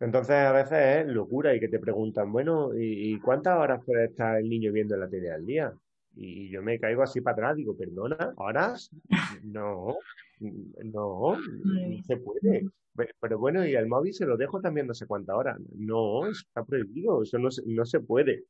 Entonces 0.00 0.36
a 0.36 0.52
veces 0.52 1.06
es 1.06 1.06
locura 1.06 1.54
y 1.54 1.60
que 1.60 1.68
te 1.68 1.80
preguntan, 1.80 2.30
bueno, 2.30 2.70
¿y 2.74 3.18
cuántas 3.20 3.58
horas 3.58 3.84
puede 3.84 4.06
estar 4.06 4.38
el 4.38 4.48
niño 4.48 4.72
viendo 4.72 4.96
la 4.96 5.08
tele 5.08 5.32
al 5.32 5.44
día? 5.44 5.72
Y 6.14 6.50
yo 6.50 6.62
me 6.62 6.78
caigo 6.78 7.02
así 7.02 7.20
para 7.20 7.34
atrás, 7.34 7.56
digo, 7.56 7.76
perdona, 7.76 8.32
¿horas? 8.36 8.90
No, 9.44 9.96
no, 10.40 11.36
no 11.36 12.02
se 12.06 12.16
puede. 12.16 12.68
Pero 13.20 13.38
bueno, 13.38 13.64
y 13.64 13.76
al 13.76 13.86
móvil 13.86 14.12
se 14.12 14.26
lo 14.26 14.36
dejo 14.36 14.60
también 14.60 14.86
no 14.86 14.94
sé 14.94 15.06
cuántas 15.06 15.36
horas. 15.36 15.58
No, 15.76 16.26
está 16.26 16.64
prohibido, 16.64 17.22
eso 17.22 17.38
no 17.38 17.50
se, 17.50 17.62
no 17.66 17.84
se 17.84 18.00
puede. 18.00 18.44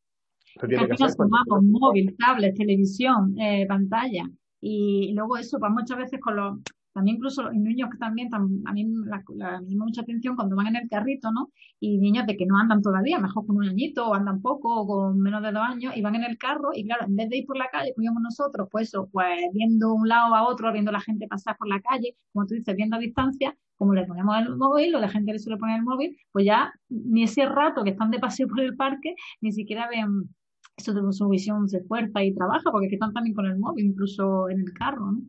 móvil, 1.62 2.16
tablet, 2.16 2.56
televisión, 2.56 3.38
eh, 3.38 3.66
pantalla. 3.66 4.24
Y 4.60 5.12
luego 5.14 5.36
eso, 5.36 5.58
pues 5.58 5.70
muchas 5.70 5.98
veces 5.98 6.20
con 6.20 6.36
los, 6.36 6.58
también 6.98 7.18
incluso 7.18 7.44
los 7.44 7.54
niños 7.54 7.90
que 7.92 7.98
también, 7.98 8.28
a 8.34 8.72
mí 8.72 8.84
la, 9.06 9.22
me 9.60 9.70
llama 9.70 9.84
mucha 9.84 10.00
atención 10.00 10.34
cuando 10.34 10.56
van 10.56 10.66
en 10.66 10.76
el 10.76 10.88
carrito, 10.88 11.30
¿no? 11.30 11.48
Y 11.78 11.98
niños 11.98 12.26
de 12.26 12.36
que 12.36 12.44
no 12.44 12.58
andan 12.58 12.82
todavía, 12.82 13.20
mejor 13.20 13.46
con 13.46 13.56
un 13.56 13.68
añito 13.68 14.08
o 14.08 14.14
andan 14.14 14.42
poco 14.42 14.80
o 14.80 14.84
con 14.84 15.20
menos 15.20 15.40
de 15.44 15.52
dos 15.52 15.62
años 15.62 15.96
y 15.96 16.02
van 16.02 16.16
en 16.16 16.24
el 16.24 16.36
carro 16.38 16.70
y 16.74 16.84
claro, 16.84 17.06
en 17.06 17.14
vez 17.14 17.28
de 17.28 17.36
ir 17.38 17.46
por 17.46 17.56
la 17.56 17.68
calle, 17.70 17.92
como 17.94 18.02
íbamos 18.02 18.22
nosotros, 18.24 18.66
pues 18.72 18.88
eso, 18.88 19.08
pues 19.12 19.28
viendo 19.52 19.94
un 19.94 20.08
lado 20.08 20.34
a 20.34 20.48
otro, 20.48 20.72
viendo 20.72 20.90
a 20.90 20.94
la 20.94 21.00
gente 21.00 21.28
pasar 21.28 21.56
por 21.56 21.68
la 21.68 21.80
calle, 21.80 22.16
como 22.32 22.46
tú 22.46 22.54
dices, 22.54 22.74
viendo 22.74 22.96
a 22.96 22.98
distancia, 22.98 23.56
como 23.76 23.94
le 23.94 24.04
ponemos 24.04 24.36
el 24.38 24.56
móvil 24.56 24.96
o 24.96 24.98
la 24.98 25.08
gente 25.08 25.32
le 25.32 25.38
suele 25.38 25.56
poner 25.56 25.76
el 25.76 25.84
móvil, 25.84 26.16
pues 26.32 26.46
ya 26.46 26.72
ni 26.88 27.22
ese 27.22 27.46
rato 27.46 27.84
que 27.84 27.90
están 27.90 28.10
de 28.10 28.18
paseo 28.18 28.48
por 28.48 28.58
el 28.60 28.74
parque, 28.74 29.14
ni 29.40 29.52
siquiera 29.52 29.88
ven 29.88 30.28
eso 30.76 30.92
de 30.92 31.12
su 31.12 31.28
visión 31.28 31.68
se 31.68 31.80
fuerza 31.84 32.24
y 32.24 32.34
trabaja, 32.34 32.72
porque 32.72 32.88
están 32.90 33.12
también 33.12 33.36
con 33.36 33.46
el 33.46 33.56
móvil, 33.56 33.86
incluso 33.86 34.48
en 34.48 34.60
el 34.60 34.72
carro, 34.72 35.12
¿no? 35.12 35.20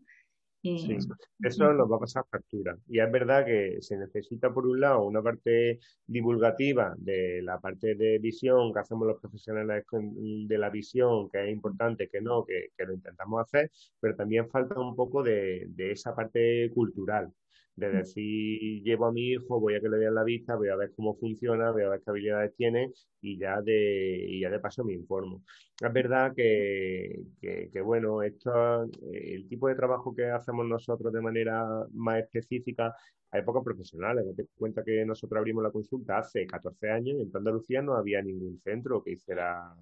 Sí, 0.62 0.98
eso 1.42 1.74
nos 1.74 1.90
va 1.90 1.96
a 1.96 2.00
pasar 2.00 2.26
factura. 2.30 2.78
Y 2.88 3.00
es 3.00 3.10
verdad 3.10 3.46
que 3.46 3.78
se 3.82 3.98
necesita, 3.98 4.54
por 4.54 4.68
un 4.68 4.82
lado, 4.82 5.04
una 5.04 5.22
parte 5.22 5.80
divulgativa 6.06 6.94
de 6.98 7.42
la 7.42 7.60
parte 7.60 7.96
de 7.96 8.20
visión 8.20 8.74
que 8.74 8.80
hacemos 8.80 9.08
los 9.08 9.22
profesionales 9.22 9.86
de 9.92 10.58
la 10.58 10.70
visión, 10.70 11.30
que 11.30 11.46
es 11.46 11.52
importante, 11.52 12.10
que 12.10 12.20
no, 12.20 12.44
que, 12.44 12.72
lo 12.86 12.94
intentamos 12.94 13.42
hacer, 13.42 13.72
pero 14.02 14.16
también 14.16 14.50
falta 14.50 14.80
un 14.80 14.96
poco 14.96 15.24
de, 15.24 15.66
de 15.70 15.92
esa 15.92 16.14
parte 16.14 16.70
cultural 16.74 17.32
de 17.80 17.90
decir, 17.92 18.84
llevo 18.84 19.06
a 19.08 19.12
mi 19.12 19.32
hijo, 19.32 19.60
voy 19.60 19.76
a 19.76 19.82
que 19.82 19.90
le 19.90 19.98
vean 19.98 20.16
la 20.16 20.24
vista, 20.24 20.56
voy 20.56 20.70
a 20.70 20.76
ver 20.76 20.92
cómo 20.96 21.16
funciona, 21.16 21.72
voy 21.72 21.84
a 21.84 21.90
ver 21.90 22.02
qué 22.04 22.12
habilidades 22.12 22.56
tiene 22.56 22.92
y 23.22 23.38
ya 23.40 23.62
de, 23.62 24.26
y 24.28 24.42
ya 24.42 24.50
de 24.50 24.60
paso 24.60 24.84
me 24.84 24.94
informo. 24.94 25.44
Es 25.82 25.94
verdad 25.94 26.34
que, 26.36 27.24
que, 27.42 27.82
bueno, 27.82 28.22
esto, 28.24 28.84
el 29.14 29.48
tipo 29.48 29.68
de 29.68 29.76
trabajo 29.76 30.16
que 30.16 30.26
hacemos 30.26 30.66
nosotros 30.68 31.12
de 31.14 31.22
manera 31.22 31.66
más 31.94 32.20
específica, 32.20 32.94
hay 33.32 33.44
pocos 33.44 33.64
profesionales. 33.64 34.26
te 34.36 34.46
cuenta 34.58 34.84
que 34.84 35.06
nosotros 35.06 35.40
abrimos 35.40 35.64
la 35.64 35.72
consulta 35.72 36.20
hace 36.20 36.46
14 36.48 36.90
años 36.90 37.18
y 37.18 37.22
en 37.22 37.32
Andalucía 37.34 37.82
no 37.82 37.96
había 37.96 38.22
ningún 38.22 38.60
centro 38.64 39.04
que 39.04 39.12
hiciera 39.12 39.74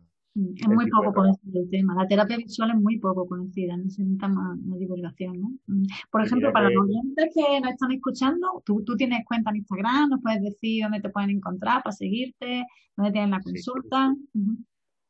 es 0.55 0.67
muy 0.67 0.89
poco 0.89 1.13
conocido 1.13 1.61
el 1.61 1.69
tema. 1.69 1.95
La 1.95 2.07
terapia 2.07 2.37
visual 2.37 2.71
es 2.71 2.77
muy 2.77 2.99
poco 2.99 3.27
conocida, 3.27 3.75
necesita 3.77 4.27
más, 4.27 4.59
más 4.59 4.79
divulgación. 4.79 5.41
¿no? 5.41 5.49
Mm. 5.67 5.83
Por 6.11 6.25
ejemplo, 6.25 6.51
para 6.51 6.69
los 6.69 6.83
oyentes 6.83 7.33
que 7.33 7.61
nos 7.61 7.71
están 7.71 7.91
escuchando, 7.91 8.61
¿tú, 8.65 8.83
tú 8.83 8.95
tienes 8.95 9.25
cuenta 9.25 9.49
en 9.49 9.57
Instagram, 9.57 10.09
nos 10.09 10.21
puedes 10.21 10.41
decir 10.41 10.83
dónde 10.83 11.01
te 11.01 11.09
pueden 11.09 11.31
encontrar 11.31 11.83
para 11.83 11.93
seguirte, 11.93 12.65
dónde 12.95 13.11
tienen 13.11 13.31
la 13.31 13.41
consulta. 13.41 14.13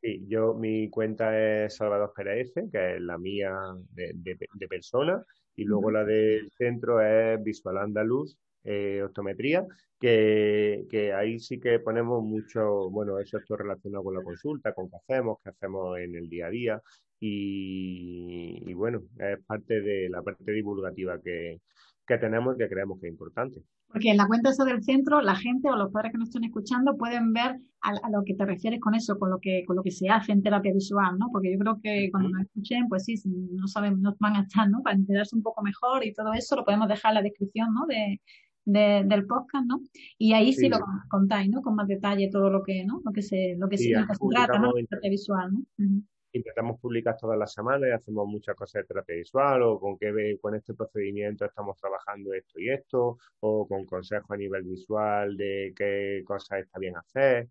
Sí, 0.00 0.24
yo 0.28 0.54
mi 0.54 0.88
cuenta 0.90 1.36
es 1.36 1.76
Salvador 1.76 2.12
Pérez, 2.14 2.52
que 2.70 2.96
es 2.96 3.00
la 3.00 3.18
mía 3.18 3.52
de, 3.90 4.12
de, 4.14 4.68
persona, 4.68 5.20
y 5.56 5.64
luego 5.64 5.90
la 5.90 6.04
del 6.04 6.48
centro 6.52 7.00
es 7.00 7.42
Visual 7.42 7.78
Andaluz, 7.78 8.36
eh, 8.70 9.02
optometría, 9.02 9.66
que, 9.98 10.84
que, 10.90 11.14
ahí 11.14 11.40
sí 11.40 11.58
que 11.58 11.78
ponemos 11.78 12.22
mucho, 12.22 12.90
bueno, 12.90 13.18
eso 13.18 13.38
está 13.38 13.56
relacionado 13.56 14.04
con 14.04 14.14
la 14.14 14.22
consulta, 14.22 14.74
con 14.74 14.90
qué 14.90 14.96
hacemos, 14.96 15.38
qué 15.42 15.48
hacemos 15.48 15.98
en 15.98 16.14
el 16.14 16.28
día 16.28 16.48
a 16.48 16.50
día 16.50 16.82
y, 17.18 18.74
bueno, 18.74 19.00
es 19.18 19.42
parte 19.46 19.80
de 19.80 20.10
la 20.10 20.22
parte 20.22 20.52
divulgativa 20.52 21.18
que, 21.18 21.62
que 22.06 22.18
tenemos 22.18 22.54
y 22.54 22.58
que 22.58 22.68
creemos 22.68 23.00
que 23.00 23.06
es 23.06 23.12
importante. 23.12 23.62
Porque 23.86 24.10
en 24.10 24.18
la 24.18 24.26
cuenta 24.26 24.50
eso 24.50 24.66
del 24.66 24.82
centro, 24.82 25.22
la 25.22 25.34
gente 25.34 25.70
o 25.70 25.76
los 25.76 25.90
padres 25.90 26.12
que 26.12 26.18
nos 26.18 26.28
están 26.28 26.44
escuchando 26.44 26.94
pueden 26.98 27.32
ver 27.32 27.56
a, 27.80 28.10
lo 28.10 28.22
que 28.22 28.34
te 28.34 28.44
refieres 28.44 28.80
con 28.80 28.94
eso, 28.94 29.18
con 29.18 29.30
lo 29.30 29.38
que 29.40 29.64
con 29.66 29.76
lo 29.76 29.82
que 29.82 29.90
se 29.90 30.10
hace 30.10 30.32
en 30.32 30.42
terapia 30.42 30.74
visual, 30.74 31.18
¿no? 31.18 31.28
Porque 31.32 31.50
yo 31.50 31.58
creo 31.58 31.80
que 31.82 32.10
cuando 32.10 32.28
nos 32.28 32.42
escuchen, 32.42 32.86
pues 32.88 33.04
sí, 33.04 33.14
no 33.24 33.66
saben, 33.66 34.02
no 34.02 34.14
van 34.20 34.36
a 34.36 34.42
estar, 34.42 34.68
¿no? 34.68 34.82
Para 34.82 34.96
enterarse 34.96 35.34
un 35.34 35.42
poco 35.42 35.62
mejor 35.62 36.04
y 36.04 36.12
todo 36.12 36.34
eso 36.34 36.54
lo 36.54 36.66
podemos 36.66 36.86
dejar 36.86 37.12
en 37.12 37.14
la 37.14 37.22
descripción, 37.22 37.72
¿no? 37.72 37.86
De, 37.86 38.20
del 38.68 39.26
podcast, 39.26 39.66
¿no? 39.66 39.80
Y 40.18 40.32
ahí 40.32 40.52
sí, 40.52 40.68
lo 40.68 40.78
contáis, 41.08 41.50
¿no? 41.50 41.62
Con 41.62 41.74
más 41.74 41.88
detalle 41.88 42.28
todo 42.30 42.50
lo 42.50 42.62
que, 42.62 42.84
¿no? 42.84 43.00
Lo 43.04 43.12
que 43.12 43.22
se, 43.22 43.56
lo 43.58 43.68
que 43.68 43.78
se, 43.78 43.92
trata, 44.30 44.58
¿no? 44.58 44.72
terapia 44.72 45.10
visual, 45.10 45.52
¿no? 45.52 45.86
Intentamos 46.30 46.78
publicar 46.78 47.16
todas 47.16 47.38
las 47.38 47.54
semanas 47.54 47.88
y 47.88 47.92
hacemos 47.92 48.26
muchas 48.28 48.54
cosas 48.54 48.82
de 48.82 48.88
terapia 48.88 49.16
visual 49.16 49.62
o 49.62 49.80
con 49.80 49.96
qué 49.96 50.38
con 50.40 50.54
este 50.54 50.74
procedimiento 50.74 51.46
estamos 51.46 51.78
trabajando 51.80 52.34
esto 52.34 52.60
y 52.60 52.68
esto 52.68 53.18
o 53.40 53.66
con 53.66 53.86
consejos 53.86 54.30
a 54.30 54.36
nivel 54.36 54.62
visual 54.64 55.36
de 55.38 55.72
qué 55.74 56.22
cosas 56.26 56.60
está 56.60 56.78
bien 56.78 56.96
hacer 56.96 57.48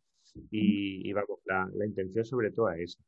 y, 0.51 1.11
vamos, 1.11 1.39
la, 1.45 1.67
la 1.73 1.85
intención 1.87 2.23
sobre 2.23 2.51
todo 2.51 2.69
es 2.69 2.91
esa. 2.91 3.03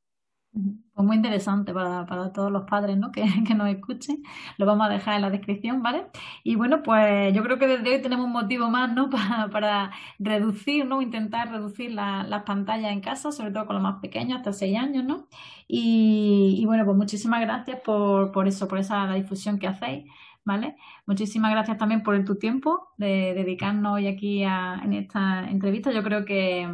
Pues 0.51 1.05
muy 1.05 1.15
interesante 1.15 1.73
para, 1.73 2.05
para 2.07 2.33
todos 2.33 2.51
los 2.51 2.63
padres 2.63 2.97
¿no? 2.97 3.11
que, 3.11 3.23
que, 3.47 3.53
nos 3.55 3.69
escuchen. 3.69 4.23
Lo 4.57 4.65
vamos 4.65 4.87
a 4.87 4.89
dejar 4.89 5.15
en 5.15 5.21
la 5.21 5.29
descripción, 5.29 5.83
¿vale? 5.83 6.07
Y 6.43 6.55
bueno, 6.55 6.81
pues 6.83 7.33
yo 7.33 7.43
creo 7.43 7.59
que 7.59 7.67
desde 7.67 7.95
hoy 7.95 8.01
tenemos 8.01 8.25
un 8.25 8.31
motivo 8.31 8.69
más 8.69 8.91
¿no? 8.91 9.09
para, 9.11 9.49
para 9.49 9.91
reducir, 10.17 10.85
¿no? 10.85 11.01
intentar 11.01 11.51
reducir 11.51 11.91
las 11.91 12.43
pantallas 12.43 12.91
en 12.91 13.01
casa, 13.01 13.31
sobre 13.31 13.51
todo 13.51 13.65
con 13.67 13.75
los 13.75 13.83
más 13.83 14.01
pequeños, 14.01 14.39
hasta 14.39 14.53
6 14.53 14.77
años, 14.77 15.05
¿no? 15.05 15.27
Y, 15.67 16.57
y 16.59 16.65
bueno, 16.65 16.83
pues 16.83 16.97
muchísimas 16.97 17.41
gracias 17.41 17.79
por, 17.81 18.31
por 18.31 18.47
eso, 18.47 18.67
por 18.67 18.79
esa 18.79 19.05
la 19.05 19.13
difusión 19.15 19.59
que 19.59 19.67
hacéis. 19.67 20.05
¿Vale? 20.45 20.75
Muchísimas 21.05 21.51
gracias 21.51 21.77
también 21.77 22.03
por 22.03 22.23
tu 22.25 22.35
tiempo 22.35 22.89
de 22.97 23.33
dedicarnos 23.35 23.95
hoy 23.95 24.07
aquí 24.07 24.43
a, 24.43 24.81
en 24.83 24.93
esta 24.93 25.49
entrevista. 25.49 25.91
Yo 25.91 26.03
creo 26.03 26.25
que, 26.25 26.67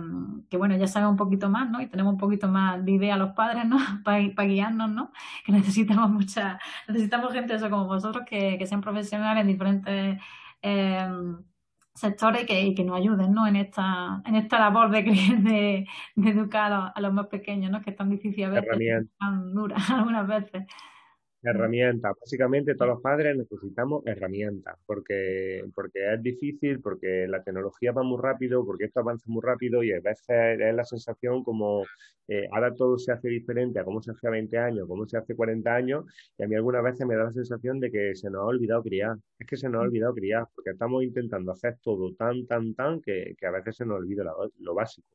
que, 0.49 0.57
bueno, 0.57 0.75
ya 0.77 0.87
sabemos 0.87 1.11
un 1.11 1.17
poquito 1.17 1.49
más, 1.49 1.69
¿no? 1.69 1.81
Y 1.81 1.87
tenemos 1.87 2.13
un 2.13 2.19
poquito 2.19 2.47
más 2.47 2.83
de 2.83 2.91
idea 2.91 3.15
a 3.15 3.17
los 3.17 3.33
padres, 3.33 3.65
¿no? 3.65 3.77
Para 4.03 4.19
guiarnos, 4.47 4.89
¿no? 4.89 5.11
Que 5.45 5.51
necesitamos 5.51 6.09
mucha, 6.09 6.59
necesitamos 6.87 7.33
gente 7.33 7.55
eso 7.55 7.69
como 7.69 7.85
vosotros 7.85 8.25
que, 8.27 8.57
que 8.57 8.67
sean 8.67 8.81
profesionales 8.81 9.41
en 9.41 9.47
diferentes 9.47 10.21
eh, 10.61 11.07
sectores 11.95 12.45
que, 12.45 12.75
que 12.75 12.83
nos 12.83 12.97
ayuden 12.97 13.33
¿no? 13.33 13.47
en, 13.47 13.55
esta, 13.55 14.21
en 14.25 14.35
esta 14.35 14.59
labor 14.59 14.91
de, 14.91 15.01
de, 15.03 15.87
de 16.15 16.29
educar 16.29 16.91
a 16.93 17.01
los, 17.01 17.13
más 17.13 17.27
pequeños, 17.27 17.71
¿no? 17.71 17.81
que 17.81 17.91
es 17.91 17.95
tan 17.95 18.09
difícil 18.09 18.43
a 18.45 18.49
veces, 18.49 19.07
tan 19.17 19.53
dura 19.53 19.77
algunas 19.89 20.27
veces. 20.27 20.67
Herramientas. 21.47 22.13
Básicamente 22.19 22.73
todos 22.73 22.93
los 22.93 23.01
padres 23.01 23.37
necesitamos 23.37 24.03
herramientas 24.07 24.77
porque, 24.87 25.63
porque 25.75 26.13
es 26.13 26.23
difícil, 26.23 26.81
porque 26.81 27.27
la 27.27 27.43
tecnología 27.43 27.91
va 27.91 28.01
muy 28.01 28.19
rápido, 28.19 28.65
porque 28.65 28.85
esto 28.85 29.01
avanza 29.01 29.25
muy 29.27 29.43
rápido 29.43 29.83
y 29.83 29.91
a 29.91 29.99
veces 29.99 30.59
es 30.59 30.75
la 30.75 30.83
sensación 30.83 31.43
como 31.43 31.83
eh, 32.27 32.47
ahora 32.51 32.73
todo 32.73 32.97
se 32.97 33.11
hace 33.11 33.29
diferente 33.29 33.79
a 33.79 33.83
cómo 33.83 34.01
se 34.01 34.09
hace 34.09 34.27
a 34.27 34.31
20 34.31 34.57
años, 34.57 34.87
cómo 34.87 35.07
se 35.07 35.17
hace 35.17 35.35
40 35.35 35.75
años 35.75 36.05
y 36.35 36.43
a 36.43 36.47
mí 36.47 36.55
algunas 36.55 36.83
veces 36.83 37.05
me 37.05 37.15
da 37.15 37.25
la 37.25 37.31
sensación 37.31 37.79
de 37.79 37.91
que 37.91 38.15
se 38.15 38.31
nos 38.31 38.41
ha 38.41 38.45
olvidado 38.45 38.81
criar. 38.81 39.15
Es 39.37 39.45
que 39.47 39.57
se 39.57 39.69
nos 39.69 39.81
ha 39.81 39.83
olvidado 39.83 40.15
criar 40.15 40.47
porque 40.55 40.71
estamos 40.71 41.03
intentando 41.03 41.51
hacer 41.51 41.77
todo 41.83 42.11
tan, 42.15 42.47
tan, 42.47 42.73
tan 42.73 43.01
que, 43.01 43.35
a 43.45 43.51
veces 43.51 43.75
se 43.75 43.85
nos 43.85 43.99
olvida 43.99 44.23
lo 44.59 44.73
básico. 44.73 45.07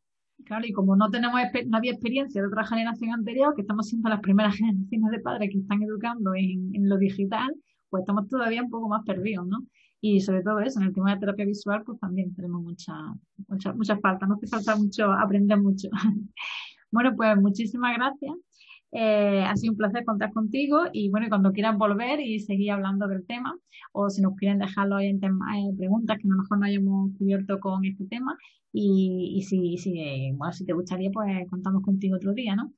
Claro, 0.44 0.66
y 0.66 0.72
como 0.72 0.96
no 0.96 1.10
tenemos 1.10 1.40
no 1.66 1.76
había 1.76 1.92
experiencia 1.92 2.40
de 2.40 2.48
otra 2.48 2.64
generación 2.64 3.12
anterior, 3.12 3.54
que 3.54 3.62
estamos 3.62 3.88
siendo 3.88 4.08
las 4.08 4.20
primeras 4.20 4.54
generaciones 4.56 5.10
de 5.10 5.20
padres 5.20 5.50
que 5.50 5.58
están 5.58 5.82
educando 5.82 6.34
en, 6.34 6.88
lo 6.88 6.96
digital, 6.98 7.54
pues 7.88 8.02
estamos 8.02 8.28
todavía 8.28 8.62
un 8.62 8.70
poco 8.70 8.88
más 8.88 9.04
perdidos, 9.04 9.46
¿no? 9.46 9.64
Y 10.00 10.20
sobre 10.20 10.42
todo 10.42 10.60
eso, 10.60 10.80
en 10.80 10.86
el 10.86 10.94
tema 10.94 11.12
de 11.12 11.20
terapia 11.20 11.44
visual, 11.44 11.82
pues 11.84 11.98
también 12.00 12.34
tenemos 12.34 12.62
mucha, 12.62 12.94
mucha, 13.48 13.72
mucha 13.74 13.98
falta, 13.98 14.26
nos 14.26 14.38
hace 14.38 14.46
falta 14.46 14.76
mucho, 14.76 15.12
aprender 15.12 15.58
mucho. 15.60 15.88
bueno, 16.90 17.14
pues 17.14 17.36
muchísimas 17.36 17.96
gracias. 17.96 18.32
Eh, 18.92 19.44
ha 19.46 19.56
sido 19.56 19.72
un 19.72 19.76
placer 19.76 20.04
contar 20.04 20.32
contigo 20.32 20.82
y 20.92 21.10
bueno, 21.10 21.26
cuando 21.28 21.52
quieran 21.52 21.78
volver 21.78 22.20
y 22.20 22.40
seguir 22.40 22.72
hablando 22.72 23.06
del 23.06 23.24
tema 23.24 23.56
o 23.92 24.10
si 24.10 24.20
nos 24.20 24.34
quieren 24.36 24.58
dejarlo 24.58 24.96
ahí 24.96 25.08
en 25.08 25.16
eh, 25.18 25.74
preguntas 25.78 26.18
que 26.18 26.26
a 26.26 26.30
lo 26.30 26.42
mejor 26.42 26.58
no 26.58 26.66
hayamos 26.66 27.10
cubierto 27.16 27.60
con 27.60 27.84
este 27.84 28.06
tema 28.06 28.36
y, 28.72 29.44
si, 29.48 29.76
si, 29.78 30.32
bueno, 30.34 30.52
si 30.52 30.64
te 30.64 30.72
gustaría 30.72 31.10
pues 31.12 31.48
contamos 31.48 31.82
contigo 31.82 32.16
otro 32.16 32.32
día, 32.32 32.56
¿no? 32.56 32.72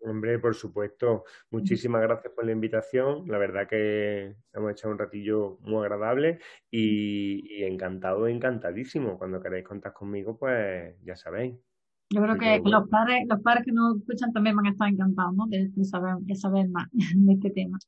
Hombre, 0.00 0.38
por 0.38 0.54
supuesto. 0.54 1.24
Muchísimas 1.50 2.02
gracias 2.02 2.32
por 2.32 2.44
la 2.44 2.52
invitación. 2.52 3.26
La 3.26 3.38
verdad 3.38 3.66
que 3.68 4.36
hemos 4.52 4.70
echado 4.70 4.92
un 4.92 4.98
ratillo 4.98 5.58
muy 5.62 5.82
agradable 5.82 6.38
y, 6.70 7.58
y 7.58 7.64
encantado, 7.64 8.28
encantadísimo. 8.28 9.18
Cuando 9.18 9.40
queráis 9.40 9.64
contar 9.64 9.92
conmigo, 9.94 10.38
pues 10.38 10.94
ya 11.02 11.16
sabéis. 11.16 11.65
Yo 12.10 12.22
creo 12.22 12.38
que, 12.38 12.62
los 12.64 12.88
padres, 12.88 13.24
los 13.28 13.40
padres 13.40 13.64
que 13.64 13.72
nos 13.72 13.98
escuchan 13.98 14.32
también 14.32 14.54
van 14.54 14.66
a 14.66 14.70
estar 14.70 14.88
encantados, 14.88 15.34
¿no? 15.34 15.46
De, 15.48 15.70
saber, 15.84 16.16
de 16.20 16.36
saber 16.36 16.68
más 16.68 16.86
de 16.92 17.32
este 17.32 17.50
tema. 17.50 17.78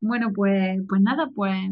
Bueno, 0.00 0.32
pues, 0.32 0.80
pues 0.88 1.00
nada, 1.02 1.28
pues 1.34 1.70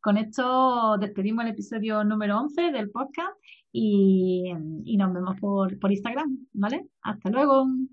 con 0.00 0.16
esto 0.16 0.96
despedimos 0.98 1.44
el 1.44 1.50
episodio 1.50 2.02
número 2.02 2.40
11 2.40 2.72
del 2.72 2.90
podcast 2.90 3.36
y, 3.72 4.52
y 4.84 4.96
nos 4.96 5.12
vemos 5.12 5.38
por, 5.38 5.78
por 5.78 5.92
Instagram, 5.92 6.38
¿vale? 6.54 6.86
Hasta 7.02 7.28
luego. 7.28 7.66